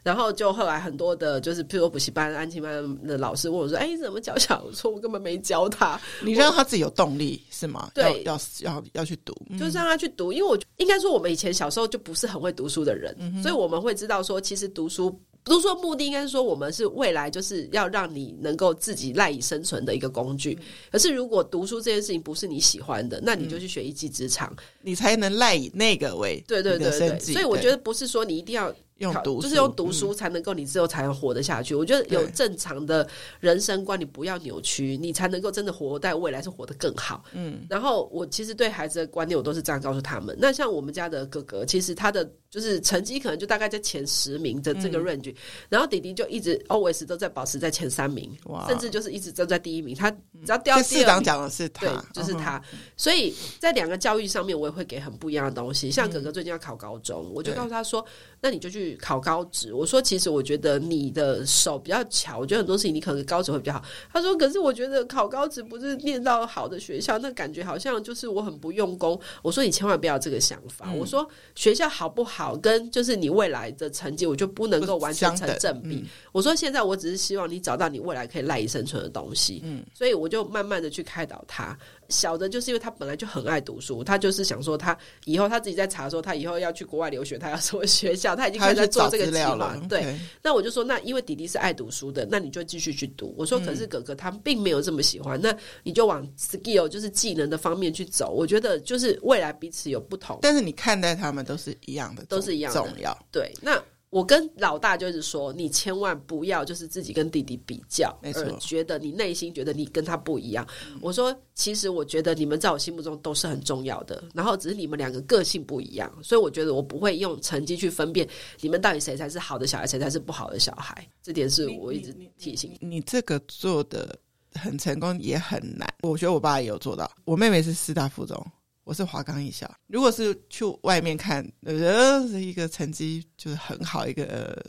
[0.02, 4.90] 然后就后来很多的，就是譬如说补习班、安亲班的老师问我说：“哎，你怎么教小说？
[4.90, 6.00] 我根本没教他。
[6.24, 7.88] ”你让他自己有动力是吗？
[7.94, 10.32] 对，要要要要去读，就是让他去读。
[10.32, 20.57] 因为我应该说，我们以前小时候就不是很会读书的人，嗯、所以我们会知道说，其实读书读书的目的应该是说，我们是未来就是要让你能够自己赖以生存的一个工具。
[20.61, 27.18] 嗯、可是如果读书这件事情不是你喜欢的，那你就去学一技之长，嗯、你才能赖以那个为对对对对。
[27.18, 28.74] 所以我觉得不是说你一定要。
[28.99, 31.74] 用读就是用读书才能够，你之后才能活得下去。
[31.74, 33.05] 嗯、我觉得有正常的
[33.40, 37.24] 人生观，你不要扭曲，你才能够真的活在未来是活得更好。
[37.32, 40.36] 嗯，然后我其实对孩子的观念，我都是这样告诉他们。
[40.38, 42.30] 那像我们家的哥哥，其实他的。
[42.53, 45.34] 就是成绩可能就大概在前十名的这个 range，、嗯、
[45.70, 49.96] 然后弟弟就一直 always 都在保持在前三名，哇甚至就是一直都在第一名。
[49.96, 52.59] 他只要掉第二名，市长讲的是他，对，就是他。
[52.59, 52.62] 哦、
[52.94, 55.90] 所以在两个教育上面，我也会给很不一样的东西。
[55.90, 58.05] 像哥哥最近要考高中，嗯、我就告诉他说
[58.42, 63.82] ：“那你就去考高职。”我说：“其实我觉得你的手比较巧，我觉得很多事情你可能高职会比较好。”
[64.12, 70.84] 他说：“可是我觉得考高职不是念到好的学校，那感觉好像就是我很不用功。”我说：“你千万不要这个想法。
[70.88, 71.26] 嗯”我说
[71.57, 75.95] ：“学校好不好？”好，跟就是你未来的成绩，我就不能够完全成正比。
[75.95, 79.61] 嗯、我说现在我只是希望你找到你未来可以赖以生存的东西。
[79.62, 81.78] 嗯，所以我就慢慢的去开导他。
[82.09, 89.76] 小的就是因为他本来就很爱读书，他就是想说他以后他自己在查说他以后要去国外留学，他要什么 学校，他已经开始在做这个计划。
[89.88, 93.34] 对那我就说那因为弟弟是爱读书的，那你就继续去读。
[93.36, 98.30] 我说可是哥哥他并没有这么喜欢，嗯、那你就往 skill 就是技能的方面去走。
[98.30, 103.16] 我觉得就是未来彼此有不同，但是你看待他们都是一样的，都是一样的重要。
[103.30, 103.82] 对，那。
[104.12, 110.68] 我跟老大就是说，你千万不要就是自己跟弟弟比较，而觉得你内心觉得你跟他不一样。
[110.86, 118.28] 嗯、我说，其实我觉得你们在我心目中都是很重要的，然后只是你们两个个性不一样，所以我觉得我不会用成绩去分辨
[118.60, 121.08] 你们到底谁才是好的小孩，谁才是不好的小孩。
[121.22, 122.96] 这点是我一直提醒你你。
[122.96, 124.14] 你这个做的
[124.52, 125.88] 很成功，也很难。
[126.02, 127.10] 我觉得我爸也有做到。
[127.24, 128.46] 我妹妹是师大附中。
[128.85, 134.61] 我是华冈艺校，如果是去外面看，呃，是一个成绩就是很好，一个、呃、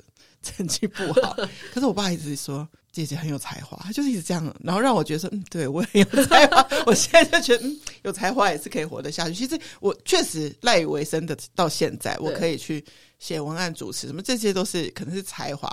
[0.43, 1.35] 成绩不好。
[1.73, 6.63] 可是我爸一直说姐姐很有才华，他就是一直这样，然后让我觉得说，嗯，对我很有才华。
[6.85, 9.33] 我现在就觉得，嗯，有才华也是可以活得下去。
[9.33, 12.85] 其实我确实赖以为生的，到现在我可以去
[13.17, 15.67] 写文案、主持什么，这些都是可能是才华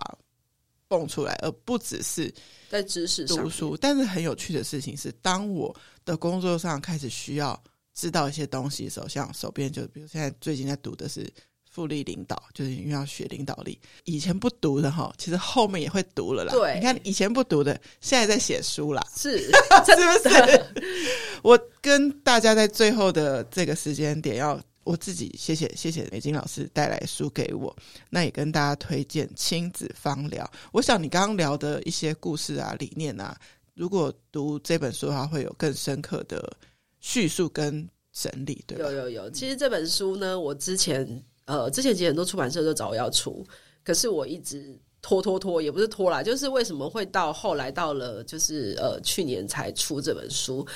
[0.89, 2.33] 蹦出来，而不只是
[2.71, 3.77] 在知识上读书。
[3.77, 5.77] 但是很有趣的事情是，当我
[6.07, 7.63] 的工作上开始需要。
[8.01, 11.31] 知道一些东西的时候，像手边就比如现在最近在读的是
[11.71, 13.79] 复利领导，就是因为要学领导力。
[14.05, 16.51] 以前不读的哈，其实后面也会读了啦。
[16.51, 19.39] 对，你看以前不读的，现在在写书啦，是
[19.85, 20.65] 是不是？
[21.45, 27.77] 我跟大家在最后的这个时间点，要我自己谢谢谢谢美金老师带来书给我，
[28.09, 30.51] 那也跟大家推荐亲子芳疗。
[30.73, 33.39] 我想你刚刚聊的一些故事啊、理念啊，
[33.75, 36.57] 如果读这本书的话，会有更深刻的。
[37.01, 39.31] 叙述跟整理，对，有有有。
[39.31, 43.45] 其实这本书呢，我之前呃，之前其实很多出版社都找我要出，
[43.83, 50.67] 可是我一直拖拖拖，也不是拖啦，就是为什么会到后来到了就是呃去年才出这本书，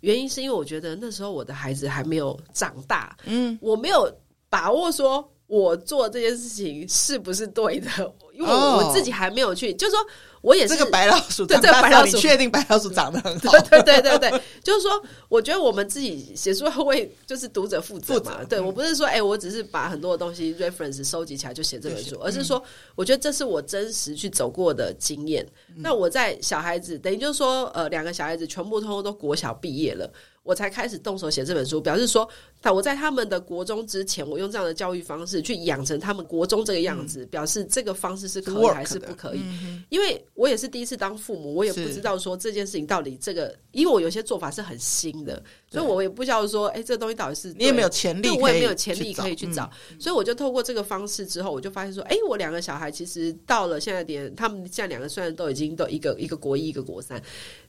[0.00, 4.10] 原因是因为我觉得那时候我的孩子还没有长大，嗯，我没有
[4.48, 10.04] 把握说我做这件事情是不是对的，因为我我自己还没有去，就是说。
[10.44, 13.50] 我也是这个白老鼠，对这个白老鼠，你确定白老鼠长得很好？
[13.70, 18.40] 对对对对对，就是说，我觉得我们自己写书会为就是读者负责嘛。
[18.40, 22.62] 责对、嗯、我不是说，哎、欸，我只是把很多的东西 reference 收集起来就写这本书，而是说，
[22.94, 25.42] 我觉得这是我真实去走过的经验。
[25.70, 30.06] 嗯、那我在小孩子，等于就是说，呃，两个小孩子全部通通都国小毕业了。
[30.42, 32.28] 我才开始动手写这本书，表示说，
[32.70, 39.40] 我在他们的国中之前，我用这样的教育方式去养成他们国中这个样子，嗯、表示这个方式是可以还是不可以？
[39.42, 57.22] 嗯、因为我也是第一次当父母，我也不知道说这件事情到底这个，因为我有些做法是很新的，所以我也不知道说，哎，这个东西到底是你也没有潜力，我也没有潜力可以去找，嗯、所以我就透过这个方式之后，我就发现说，哎，我两个小孩其实到了现在点，他们现在两个虽然都已经都一个一个国一，一个国三。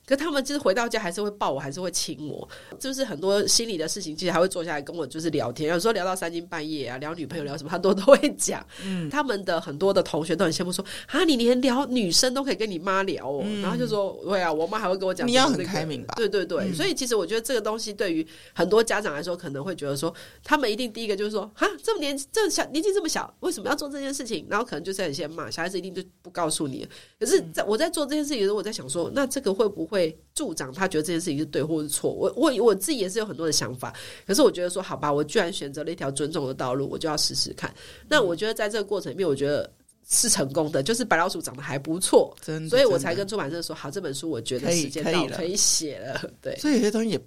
[0.06, 5.68] 可他们就是回到家还是会抱我，还是会亲我，就是很多心里的事情，其实还会坐下来跟我就是聊天。
[5.68, 8.64] 有时候聊到三更半夜啊，聊女朋友聊什么，他都都会讲。
[8.84, 13.42] 嗯，他们的很多的同学都很羡慕说，啊，你连聊女生都可以跟你妈聊哦。
[13.44, 15.30] 嗯、然后就说，对啊，我妈还会跟我讲、这个。
[15.30, 16.14] 你要很开明吧？
[16.16, 18.24] 对对对，嗯、所以其实我觉得这个东西对于
[18.54, 20.14] 很多家长来说，可能会觉得说，
[20.44, 24.46] 他们一定第一个就是说，哈，这么年这么小年纪这么小，为什么要做这件事情？
[24.48, 26.86] 然后可能就是很先骂小孩子，一定就不告诉你。
[27.18, 30.72] 可是在我在做这件事情的时候，我在想说，那这个会不会助长？
[30.72, 33.94] 他觉得这件事情是对或是错，我我我自己也是有很多的想法，
[34.26, 37.74] 可是我觉得说好吧，我居然选择了一条尊重的道路，我就要试试看。
[38.06, 39.72] 那我觉得在这个过程里面，我觉得
[40.06, 46.30] 是成功的，就是白老鼠长得还不错，真的，所以我才跟出版社说好，这本书我觉得时间到了，可以写了。
[46.42, 47.20] 对，所以有些东西也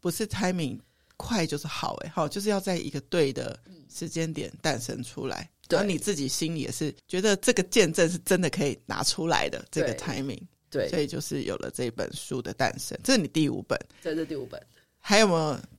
[0.00, 0.78] 不是 timing
[1.18, 3.58] 快就是好，哎，好，就是要在一个对的
[3.92, 10.40] 时间点诞生出来，然后你自己心里也是觉得这个见证是真的可以拿出来的，这个 timing。
[10.68, 12.98] 对，所以就是有了这本书的诞生。
[13.04, 14.60] 这是你第五本，这是第五本，
[15.08, 15.32] 还有没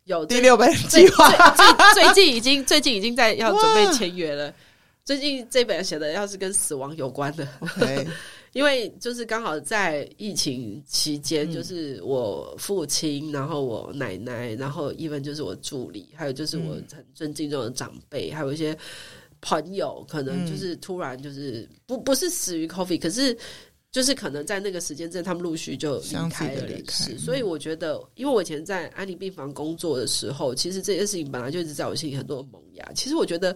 [0.06, 0.20] 有？
[0.20, 1.30] 有第六本计划？
[1.52, 4.54] 最最近已经最近已经在要准备签约了。
[5.04, 8.08] 最近这本写的要是跟死亡有关的，Okay.
[8.54, 18.78] 因为就是刚好在疫情期间，就是我父亲，然后我奶奶，然后 even 就是我助理，还有就是我很尊敬中的长辈，还有一些
[19.42, 23.38] 朋友，可能就是突然就是不不是死于 coffee，可是。
[23.92, 32.92] 就是可能在那个时间段，他们陆续就离开了离开，所以我觉得，因为我以前在安宁病房工作的时候，其实这件事情本来就一直在我心里很多的萌芽。
[32.94, 33.56] 其实我觉得，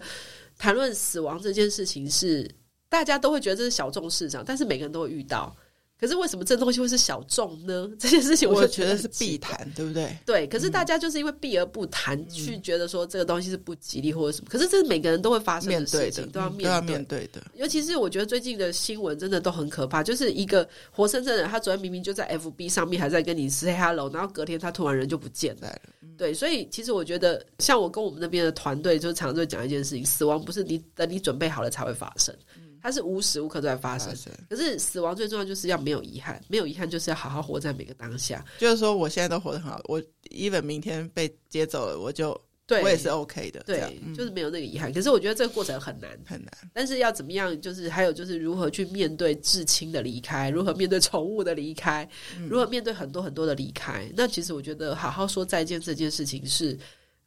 [0.58, 2.50] 谈论死亡这件事情是
[2.88, 5.54] 大家都会觉得这是小众市场，但是每个人都会遇到。
[6.02, 7.88] 可是为什么这东西会是小众呢？
[7.96, 10.18] 这件事情我就觉得是必谈，对不对？
[10.26, 10.48] 对。
[10.48, 14.48] 可是大家就是因为避而不谈，嗯、去觉得说这个东西是不吉利或者什么。
[14.50, 17.40] 可是这是每个人都会发生的事情，面对的都要面对，都要面对的。
[17.54, 25.72] 尤其是我觉得最近的新闻真的都很可怕，就是一个活生生的，他昨天明明就在 FB 上面还在跟你 say hello，然后隔天他突然人就不见了。
[26.02, 32.34] 嗯、对，所以其实我觉得，像我跟我们那边的团队，就常常在讲一件事情：死亡不是你等你准备好了才会发生。
[32.82, 34.12] 它是无时无刻都在发生，
[34.50, 38.44] 可是死亡最重要就是要没有遗憾，没有遗憾就是要好好活在每个当下。
[38.58, 43.62] 就是说，我现在都活得很好，我 even 明天被接走了，我就对我也是 OK 的。
[43.64, 44.92] 对，嗯、就是没有那个遗憾。
[44.92, 47.58] 可是我觉得这个过程很难很难，但是要怎么样？
[47.60, 54.10] 就是还有就是如何去面对至亲的离开，如何面对宠物的离开，嗯、如何面对很多很多的离开。
[54.16, 56.76] 那其实我觉得好好说再见这件事情是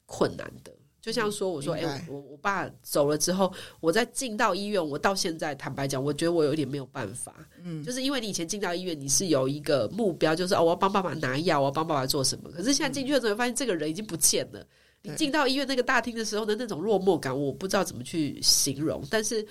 [0.05, 0.74] 困难的。
[1.05, 7.31] 就像说，我说，哎、欸，我我爸走了之后，我再进到医院，我到现在坦白讲，我觉得我有一点没有办法，
[7.63, 12.49] 嗯，就是因为你以前进到医院，你是有一个目标，就是哦，我要帮爸爸拿药，我要帮爸爸做什么。
[12.49, 14.65] 可是现在进去的时候，发现这个人已经不见了。
[15.03, 19.45] 你进到医院那个大厅的时候的那种落寞感，我不知道怎么去形容，但是。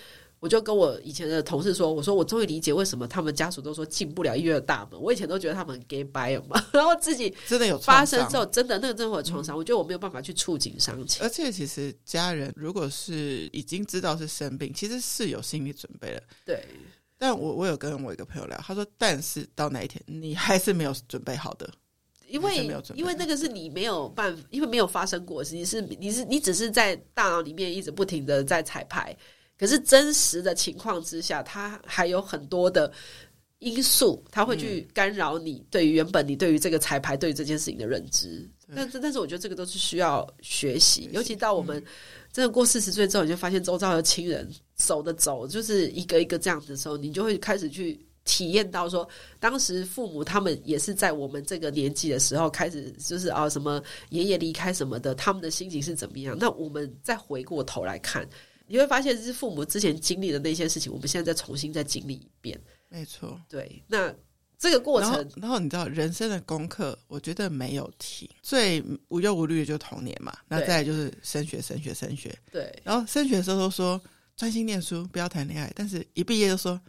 [0.44, 5.00] 我就跟我以前的同事说：“我说我终于理解为什么他们家属都说进不了医院的大门。
[5.00, 9.56] 我以前都觉得他们很 gay bye 嘛， 然后自己真的有发生之后，真的那个真的有创伤。
[9.56, 11.22] 嗯、我觉得我没有办法去触景伤情。
[11.22, 16.22] 而且其实家人如果是已经知道是生病，其实是有心理准备了。
[16.44, 16.62] 对，
[17.16, 21.66] 但我我有跟我一个朋友聊，他说：但是到那一天，你还是没有准备好的，
[22.28, 29.16] 因为因为那个是你没有办法，因为没有发生过，实际是你是你只是在大脑里面一直不停的在彩排。”
[29.58, 32.92] 可是真实的情况之下，他还有很多的
[33.60, 38.48] 因素，他会去干扰你对于原本你对于这个彩排对于这件事情的认知。
[38.74, 41.82] 但是，但是我觉得这个都是需要学习，尤其到我们
[42.32, 56.36] 真的过四十岁之后，你就发现周遭的亲人走的走，就是一个一个这样子的时候，你就会开始去体验到说，当时父母他们也是在我们这个年纪的时候开始，就是啊什么爷爷离开什么的，他们的心情是怎么样？
[56.40, 58.26] 那我们再回过头来看。
[58.66, 62.58] 你会发现是父母之前经历的那些事情，我们现在再重新再经历一遍。
[62.88, 64.14] 没错，对，那
[64.56, 74.00] 这个过程然，然后你知道人生的功课，我觉得没有停，最无忧无虑的就是童年嘛，那再来就是升学，升学，升学，对，然后升学的时候都说
[74.36, 76.80] 专心念书，不要谈恋爱，但是一毕业就说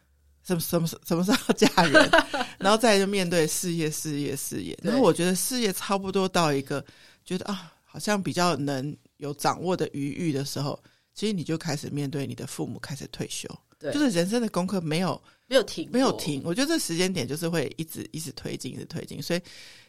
[0.43, 2.09] 什么什么什么时候要嫁人，
[2.59, 6.85] 然后再来就面对事业，事业，事业，然后我觉得事业差不多到一个
[7.25, 10.79] 觉得啊，好像比较能有掌握的余裕的时候，
[11.15, 13.49] 其实你就开始面对你的父母，开始退休，
[13.79, 15.19] 对，就是人生的功课没有。
[15.47, 16.41] 没有停，没有停。
[16.43, 19.21] 我觉得这时间点就是会一直一直推进，一直推进。
[19.21, 19.39] 所以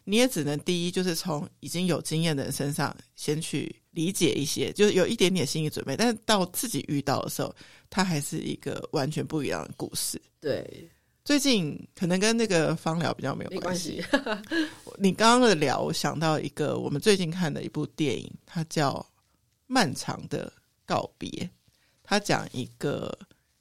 [0.04, 5.96] 你也只能第一，就是从已经有经验的人身上先去理解一些，就是有一点点心理准备。
[5.96, 7.56] 但是到自己遇到的时候，
[7.88, 10.20] 它还是一个完全不一样的故事。
[10.42, 10.90] 对，
[11.24, 14.04] 最近可能跟那个芳疗比较没有关系。
[14.12, 14.68] 没关系
[14.98, 18.92] 你刚刚的聊，我想到一个我们最近看的一部电影，它叫
[19.66, 20.52] 《漫长的
[20.86, 21.28] 告别》，
[22.02, 23.12] 他讲一个。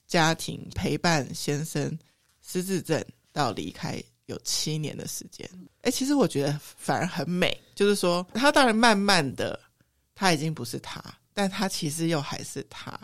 [0.08, 1.98] 家庭陪伴先生
[2.40, 3.04] 失智症
[3.34, 5.50] 到离开有七年的时间，
[5.82, 9.60] 哎、其实我觉得反而很美，就是说他当然慢慢的
[10.14, 11.04] 他已经不是他，
[11.34, 12.98] 但他其实又还是他，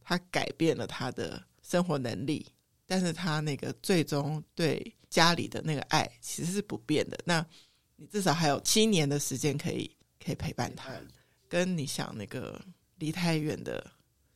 [0.00, 2.46] 他改变了他的生活能力，
[2.86, 7.18] 但是他那个最终对家里的那个爱其实是不变的。
[7.24, 7.44] 那
[7.96, 9.90] 你至少还有七年的时间可以
[10.24, 10.92] 可以陪伴他，
[11.48, 12.64] 跟你想那个
[12.98, 13.90] 离太远的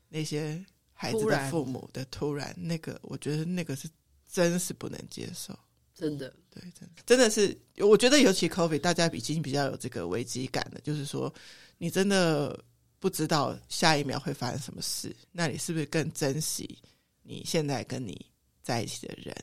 [0.08, 0.64] 那些。
[0.94, 3.88] 孩子的父母的突然，那个我觉得那个是
[4.30, 5.52] 真是不能接受，
[5.96, 11.34] 真的，对，真的真的是，我觉得尤其 COVID，大家已经比较有这个危机感了，就是说
[11.76, 12.56] 你真的
[13.00, 16.78] 不知道下一秒会发生什么事，那你是不是更珍惜
[17.24, 18.24] 你现在跟你
[18.62, 19.34] 在一起的人？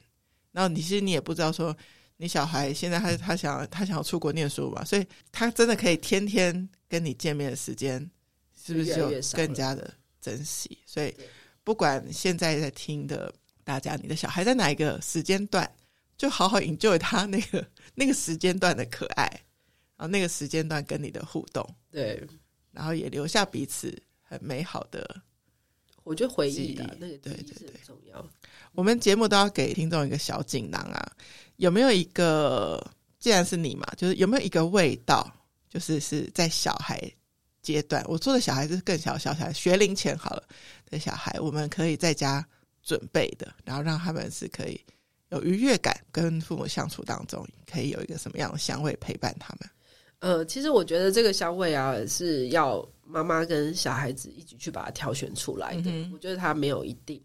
[0.53, 1.75] 然后你其实你也不知道说，
[2.15, 8.09] 你小孩现在他他想他想要出国念书嘛，所以他真的可以天天跟你见面的时间，
[8.69, 10.77] 是不是就更加的珍惜？
[10.85, 11.13] 所以。
[11.61, 13.31] 不管现在在听的
[13.63, 15.69] 大家，你的小孩在哪一个时间段，
[16.17, 17.63] 就好好 enjoy 他那个
[17.93, 19.25] 那个时间段的可爱，
[19.95, 22.25] 然后那个时间段跟你的互动，对，
[22.71, 25.21] 然后也留下彼此很美好的，
[26.03, 28.25] 我觉得回忆的那个对对对重要。
[28.71, 31.11] 我们节目都要给听众一个小锦囊啊，
[31.57, 32.83] 有没有一个？
[33.19, 35.31] 既然是你嘛，就是有没有一个味道，
[35.69, 36.99] 就是是在小孩
[37.71, 40.43] 阶段，我做的小孩子是更小小孩学龄前好了。
[40.89, 42.43] 的小孩，我们可以在家
[42.81, 44.83] 准备的，然后让他们是可以
[45.29, 49.69] 有愉悦感，跟父母相处当中，可以有一个什么样的香味陪伴他们？
[50.17, 55.91] 呃，其实我觉得这个香味啊，是要妈妈跟小孩子一起去把它挑选出来的。
[55.91, 57.21] 嗯、我觉得它没有一定。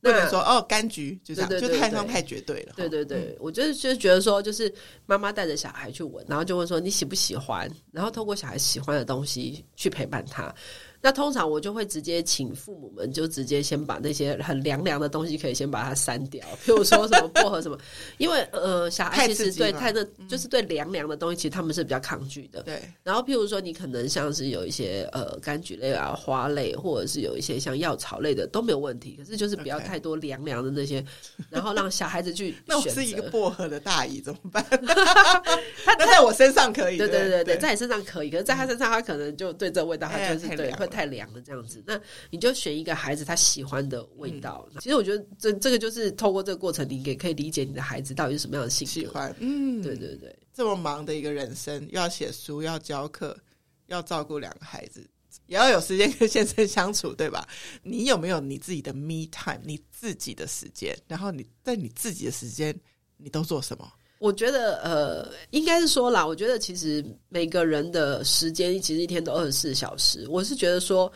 [0.00, 2.72] 那个说哦，柑橘就这样，就太上太绝对了。
[2.76, 4.72] 对对对，嗯、我就是就是觉得说，就是
[5.06, 10.54] 妈妈带着小孩去闻，然后就问说你喜不喜欢，然后透过小孩喜欢的东西去陪伴他。
[11.02, 17.78] 那通常我就会直接请父母们，就直接先把那些很凉凉的东西，可以先把它删掉， 譬如说什么薄荷什么，
[18.18, 22.62] 因为呃，小孩其实对太热，就是对凉凉的东西，其实他们是比较抗拒的。
[22.62, 22.82] 对。
[23.02, 31.02] 然后譬如说，你可能像是有一些呃柑橘类啊、花类，或者是有一些像药草类的都没有问题，可是就是不要太多凉凉的那些，
[31.48, 32.54] 然 后让小孩子去。
[32.66, 34.62] 那我是一个薄荷的大姨怎么办？
[35.86, 40.89] 他在我身上可以，对对对对，在你身上可以，可是在他身上，他可能就对这味道，他就是对会。
[40.90, 44.68] 太凉了，这样子，那你就选一个孩子他喜欢的味道。
[44.74, 48.92] 嗯、其实我觉得这这个就是透过这个过程，你也可以理解你的孩子到底是什么样的性格。
[48.92, 50.36] 喜欢，嗯，对对对。
[50.52, 53.38] 这么忙的一个人生，又要写书，要教课，
[53.86, 55.08] 要照顾两个孩子，
[55.46, 57.48] 也要有时间跟先生相处，对吧？
[57.82, 60.94] 你有没有你自己的 me time，你自己的时间？
[61.06, 62.78] 然后你在你自己的时间，
[63.16, 63.90] 你都做什么？
[64.20, 70.26] 我觉得，呃，应该是说啦，我觉得其实每个人的时间其实一天都二十四小时。
[70.28, 71.10] 我是觉得说，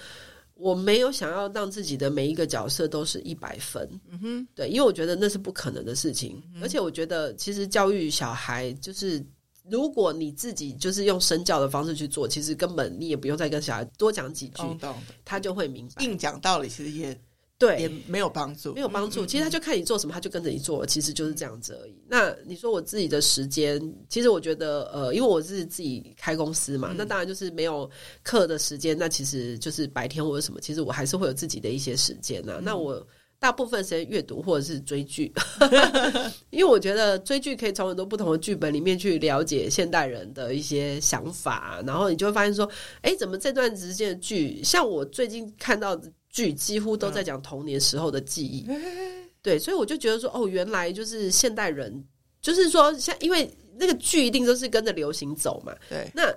[0.55, 6.43] 我没有想要让自己的每一个角色都是一百分，嗯哼，对，因为我觉得那是不可能的事情。
[6.55, 6.63] 嗯。
[6.63, 9.23] 而且我觉得，其实教育小孩，就是
[9.69, 14.63] 如果你自己就是用身教的方式去做，其实根本你也不用再跟小孩多讲几句，
[15.27, 16.03] 他就会明白。
[16.03, 17.15] 硬讲道理，其实也。
[17.65, 19.25] 对，也没有帮助，没有帮助。
[19.25, 21.95] 其实他就看你做什么，他就跟着你做，其实就是这样子而已。
[22.07, 27.89] 那你说我自己的时间，其实我觉得，呃，因为我是自己开公司嘛，那当然就是没有
[28.23, 28.99] 课的时间。
[28.99, 32.61] 那其实就是白天或者什么，其实我还是会有自己的一些时间呐。
[32.63, 33.03] 那我
[33.39, 35.33] 大部分时间阅读或者是追剧，
[36.51, 42.69] 因为我觉得追剧可以从很多不同的剧本里面去了解现代人的一些想法，然后你就会发现说，
[43.01, 46.13] 哎，怎么这段时间的剧，像我最近看到的。
[46.35, 48.67] 剧几乎都在讲童年时候的记忆，
[49.41, 52.05] 对，所以我就觉得说，哦，原来就是现代人，
[52.43, 53.49] 就是说，像因为
[53.79, 56.35] 那个剧一定都是跟着流行走嘛，对，那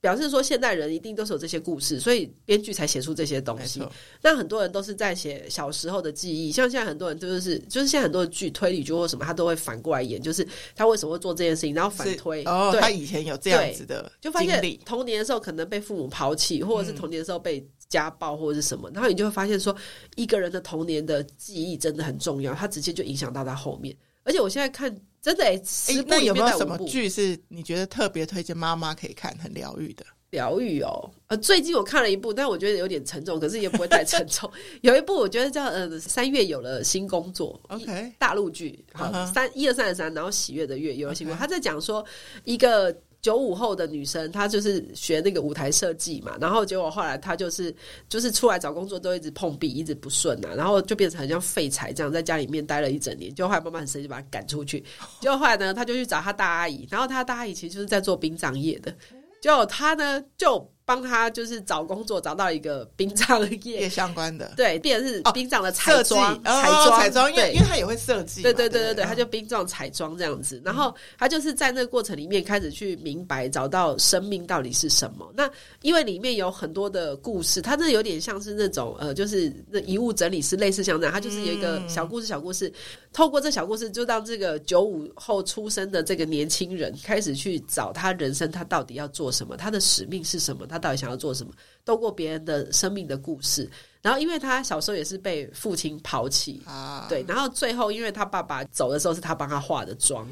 [0.00, 3.82] 表示说，现代人一定都是有这些故事，所以编剧才写出这些东西。
[4.22, 10.46] 那很多人都是在写小时候的记忆，像现在很多人就是就是现在很多的剧推理剧或什么，他都会反过来演，就是
[10.76, 19.74] 他为什么会做这件事情，然后反推哦，他以前有这样子的，就发现童年的时候可能被父母抛弃，或者是童年的时候被家暴或者是什么，嗯、然后你就会发现说，
[20.14, 23.96] 一个人的童年的记忆真的很重要，他直接就影响到他后面。
[24.28, 24.94] 而且我现在看。
[25.20, 25.60] 真的哎，
[26.06, 30.06] 那有没有什么剧是你觉得特别推荐妈妈可以看，很疗愈的？
[30.30, 34.48] 疗愈哦，呃，最近我看了一部，但我觉得有点沉重，可是也不会太沉重。
[34.80, 42.02] 有一部我觉得叫呃，三月有了新工作，OK，大陆剧，好，三一二三的三，然后喜悦的月有了新工作，他在讲说
[42.44, 42.96] 一个。
[43.20, 47.74] 九五后的女生，她就是学那个舞台设计嘛，然后结果后来她就是
[48.08, 54.84] 就是出来找工作都一直碰壁，一直不顺啊，然后就变成很像废柴这样，在家里面待了一整年，就后来妈妈很生气，把她赶出去。
[55.20, 58.94] 结果后来呢，她就去找她大阿姨，然后她大阿姨其实就是在做殡葬业的，
[59.42, 60.70] 就她呢就。
[60.88, 63.86] 帮他就是找工作，找到一个殡葬业。
[63.90, 75.30] 相关的，对，变成是殡葬的彩妆，彩妆，彩妆，因为因为他也会设计，对对对对对，他就殡葬彩妆这样子，然后他就是在那个过程里面开始去明白，找到生命到底是什么。
[75.36, 75.50] 那
[75.82, 82.72] 因为里面有很多的故事，他那有点像是那种呃，就是那遗物整理师，类似像这样，他就是有一个小故事，小故事，
[83.12, 90.78] 透过这小故事，就让这个九五后出生的这个年轻人开始去找他人生，他到底要做什么，他的使命是什么，他。
[90.78, 91.52] 到底想要做什么？
[91.84, 93.68] 透过别人的生命的故事，
[94.00, 100.24] 然后因为他小时候也是被父亲抛弃啊，对，然后最后因为他爸爸走的时候是他帮他化的妆，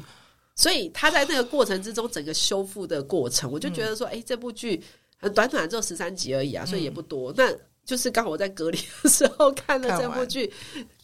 [0.55, 4.81] 所以他在那个过程之中整个修复的过程，我就觉得说，哎、嗯，这部剧
[5.17, 7.33] 很短短只有十三集而已啊，所以也不多。
[7.33, 7.53] 嗯、那
[7.87, 10.51] 就是刚好我在隔离的时候看了这部剧，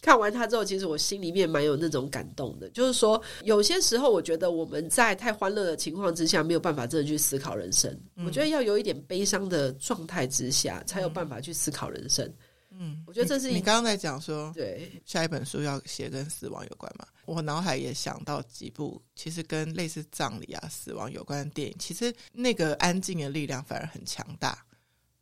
[0.02, 2.68] 看完它之后，其实我心里面蛮有那种感动的。
[2.68, 7.98] 就是说，有些时候我觉得我们在太欢乐的情况之下，没有办法真的去思考人生。
[8.26, 12.30] 我觉得要有一点悲伤的状态之下，才有办法去思考人生。
[12.76, 17.06] 嗯，我觉得这是你刚刚在讲说，对下一本书要写跟死亡有关嘛？
[17.24, 21.74] 我脑海也想到几部，其实跟类似葬礼啊、死亡有关的电影。
[21.78, 24.62] 其实那个安静的力量反而很强大。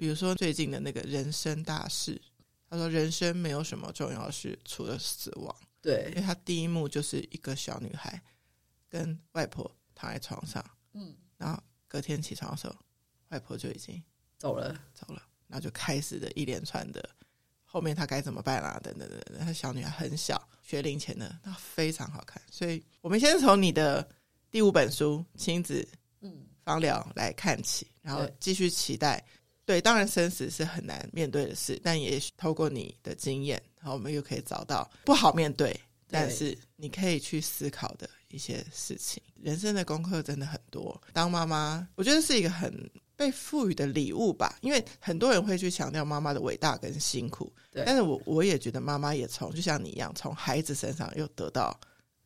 [0.03, 2.21] 比如说最近的那个人生大事，
[2.69, 5.57] 他说人生没有什么重要事除了死亡。
[5.81, 8.21] 对，因为他第一幕就是一个小女孩
[8.89, 10.61] 跟外婆躺在床上，
[10.95, 12.75] 嗯，然后隔天起床的时候，
[13.29, 14.03] 外婆就已经
[14.39, 17.09] 走了，走了，然后就开始的一连串的
[17.63, 18.81] 后面他该怎么办啊？
[18.83, 19.39] 等等等等。
[19.39, 22.43] 他小女孩很小，学龄前的，那非常好看。
[22.51, 24.05] 所以我们先从你的
[24.51, 25.89] 第五本书《亲子
[26.23, 29.25] 嗯芳疗》来看起，然后继续期待。
[29.73, 35.75] 对，当然生死是很难面对的事，但也许透过你的经验，然后我们又可以找到不好面对，
[36.11, 39.23] 但是你可以去思考的一些事情。
[39.43, 42.71] 人生的功课真的很多，当妈妈，我觉得是一个很
[43.17, 44.59] 被赋予的礼物吧。
[44.61, 51.81] 因为很多人会去强调妈妈的伟大跟辛苦，对，但是我我也觉得妈妈也从就像你一样，从孩子身上又得到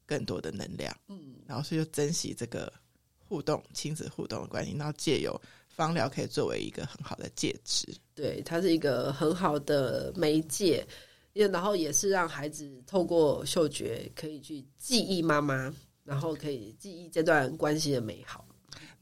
[0.04, 2.72] 更多的能量，嗯，然后所以就珍惜这个
[3.16, 5.40] 互动、亲子互动的关系，然后借由。
[5.76, 10.82] 芳疗可以作为一个很好的介质，对，它是一个很好的媒介，
[11.34, 15.70] 也然后也是让孩子透过嗅觉可以去记忆妈妈，
[16.02, 18.42] 然后可以记忆这段关系的美好。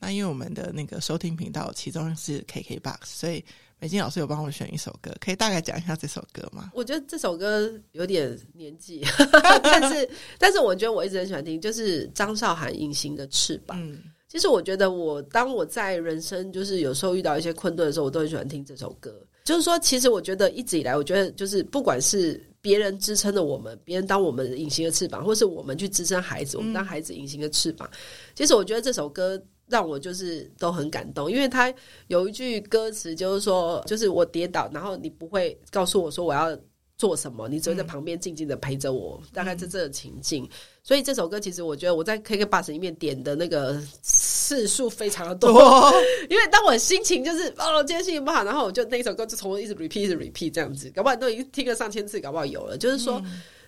[0.00, 3.42] 那因为我们的那个收听频道其中是 KKBOX，所以
[3.78, 6.72] 美金老师有帮我选一首歌，可以大概讲一下这首歌吗？
[6.74, 9.06] 我觉得这首歌有点年纪，
[9.62, 10.10] 但是
[10.40, 13.78] 但是我觉得我一直很喜欢听，就是张韶涵《隐形的翅膀》。
[13.80, 14.02] 嗯
[14.34, 19.14] 其实我觉得，我当我在人生就是有时候遇到一些困顿的时候，我都很喜欢听这首歌。
[19.44, 27.88] 就是说，其实我觉得一直以来，我觉得就是不管是别人支撑着我们，别人当我们隐形的翅膀，或是我们去支撑孩子，我们当孩子隐形的翅膀。
[27.92, 27.96] 嗯、
[28.34, 31.72] 其实我觉得这首歌让我就是都很感动，因为它
[32.08, 36.58] 有一句歌词就是说，就是我跌倒，然后你不会告诉我说我要
[36.96, 40.48] 做什么，你只会在旁边静静的陪着我，嗯、大概是这个情境。
[40.82, 45.50] 所以这首歌其实我觉得我在 KK Bus 里面点的那个次数非常的多，
[46.30, 52.78] 因为当我心情就是哦，今天心情不好，然后我就那一首歌就从一直 repeat 一直 repeat 这样子，搞不好都已经听了上千次，搞不好有了。
[52.78, 53.20] 就是说，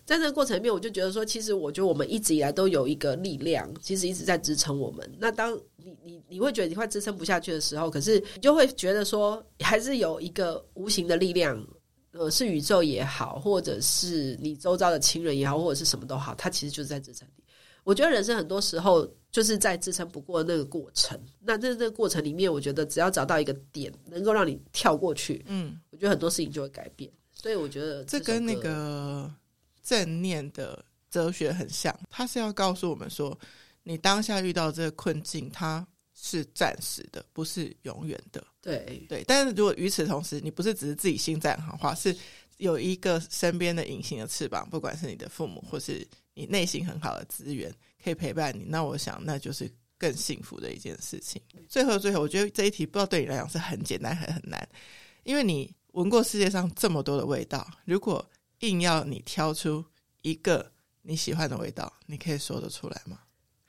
[0.05, 5.11] 在这个过程里面，我就觉得说，其实我觉得我们一直以来都有一个力量，其实一直在支撑我们。
[5.19, 11.67] 那当你你你会觉得你快支撑不下去的时候，可是你就会觉得说，还是有一个无形的力量。
[12.19, 17.45] 呃，是宇宙也好，或者是你周遭的亲人也好，或者是什么都好，它其实就是在支撑你。
[17.85, 21.17] 我觉得人生很多时候就是在支撑不过那个过程。
[21.41, 27.09] 那在这个过程里面，我觉得只要找到一个点，能够让你跳过去，嗯，我觉得很多事情就会改变。
[27.33, 29.33] 所以我觉得这，这跟那个
[29.85, 33.39] 正念的哲学很像，它是要告诉我们说，
[33.85, 35.87] 你当下遇到这个困境，它
[36.19, 38.43] 是暂时的，不是永远的。
[38.63, 42.17] 对对，但是如果与此同时，你不是只是自己心脏好话，是
[42.57, 47.73] 有一个身边的隐形的翅膀，不管是你的父母，或是你内心很好的资源，
[48.03, 51.41] 可以陪伴你，那我想那就是更幸福的一件事情。
[51.69, 54.69] 最后，最后，我觉得这一题不知道对你来讲是很简单还是很难，
[55.23, 58.27] 因为你闻过世界上这么多的味道，如果
[58.61, 59.85] 硬要你挑出
[60.23, 60.73] 一个
[61.03, 63.21] 你喜欢的味道，你可以说得出来吗？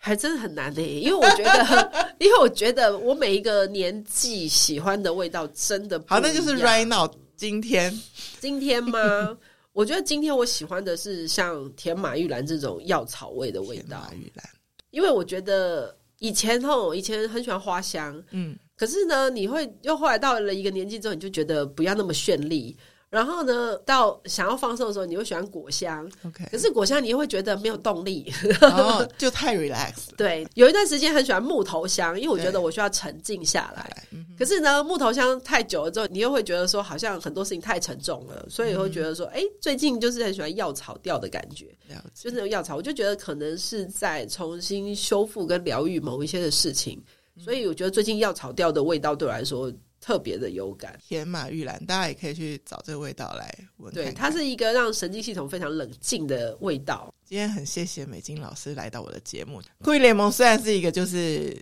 [0.07, 7.05] 还真的很难的耶，因为我觉得，因为我觉得我每一个年纪喜欢的味道真的不好，那就是 right now
[7.35, 7.93] 今天，
[8.39, 9.37] 今天吗？
[9.73, 13.83] 我觉得今天我喜欢的是像甜马玉兰这种药草味的味道。
[13.83, 14.49] 甜马郁兰，
[14.91, 22.77] 因为我觉得以前吼，以前很喜欢花香，嗯，可是呢，你会又后来到了一个年纪之后，你就觉得不要那么绚丽。
[23.09, 26.05] 然后呢，到想要放松的时候，你会喜欢果香。
[26.25, 28.29] OK，可是果香你又会觉得没有动力，
[28.61, 29.93] 哦， 就太 relax。
[30.17, 34.07] 对，有一段时间很喜欢木头香，因为我觉得我需要沉静下来。
[34.37, 41.67] 可是呢，木头香太久了之后，你又会觉得说好像很多事情太沉重了，所以会觉得说，哎、嗯，最近就是很喜欢药草调的感觉，
[42.13, 47.01] 就是那种药草，我就觉得可能是在重新修复跟疗愈某一些的事情，
[47.37, 49.71] 所以我觉得最近药草调的味道对我来说。
[49.99, 53.93] 特别的有感，天马玉兰，大家也可以去找这个味道来闻。
[53.93, 57.13] 对，它是一个让神经系统非常冷静的味道。
[57.25, 59.61] 今天很谢谢美金老师来到我的节目。
[59.83, 61.61] 酷艺联盟虽然是一个就是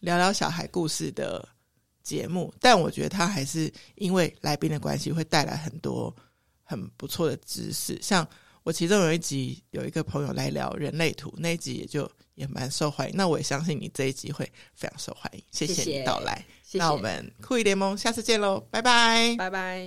[0.00, 1.46] 聊聊小孩故事的
[2.02, 6.14] 节目，但我觉得它还是因为来宾的关系，会带来很多
[6.62, 8.00] 很不错的知识。
[8.00, 8.26] 像
[8.62, 13.14] 我其中有一集有一个朋友来聊人类图，那一集也就也蛮受欢迎。
[13.16, 15.42] 那我也相信你这一集会非常受欢迎。
[15.50, 16.42] 谢谢你到来。
[16.72, 16.84] 谢谢。
[16.84, 19.86] 那我们酷艺联盟下次见喽，拜拜，拜拜。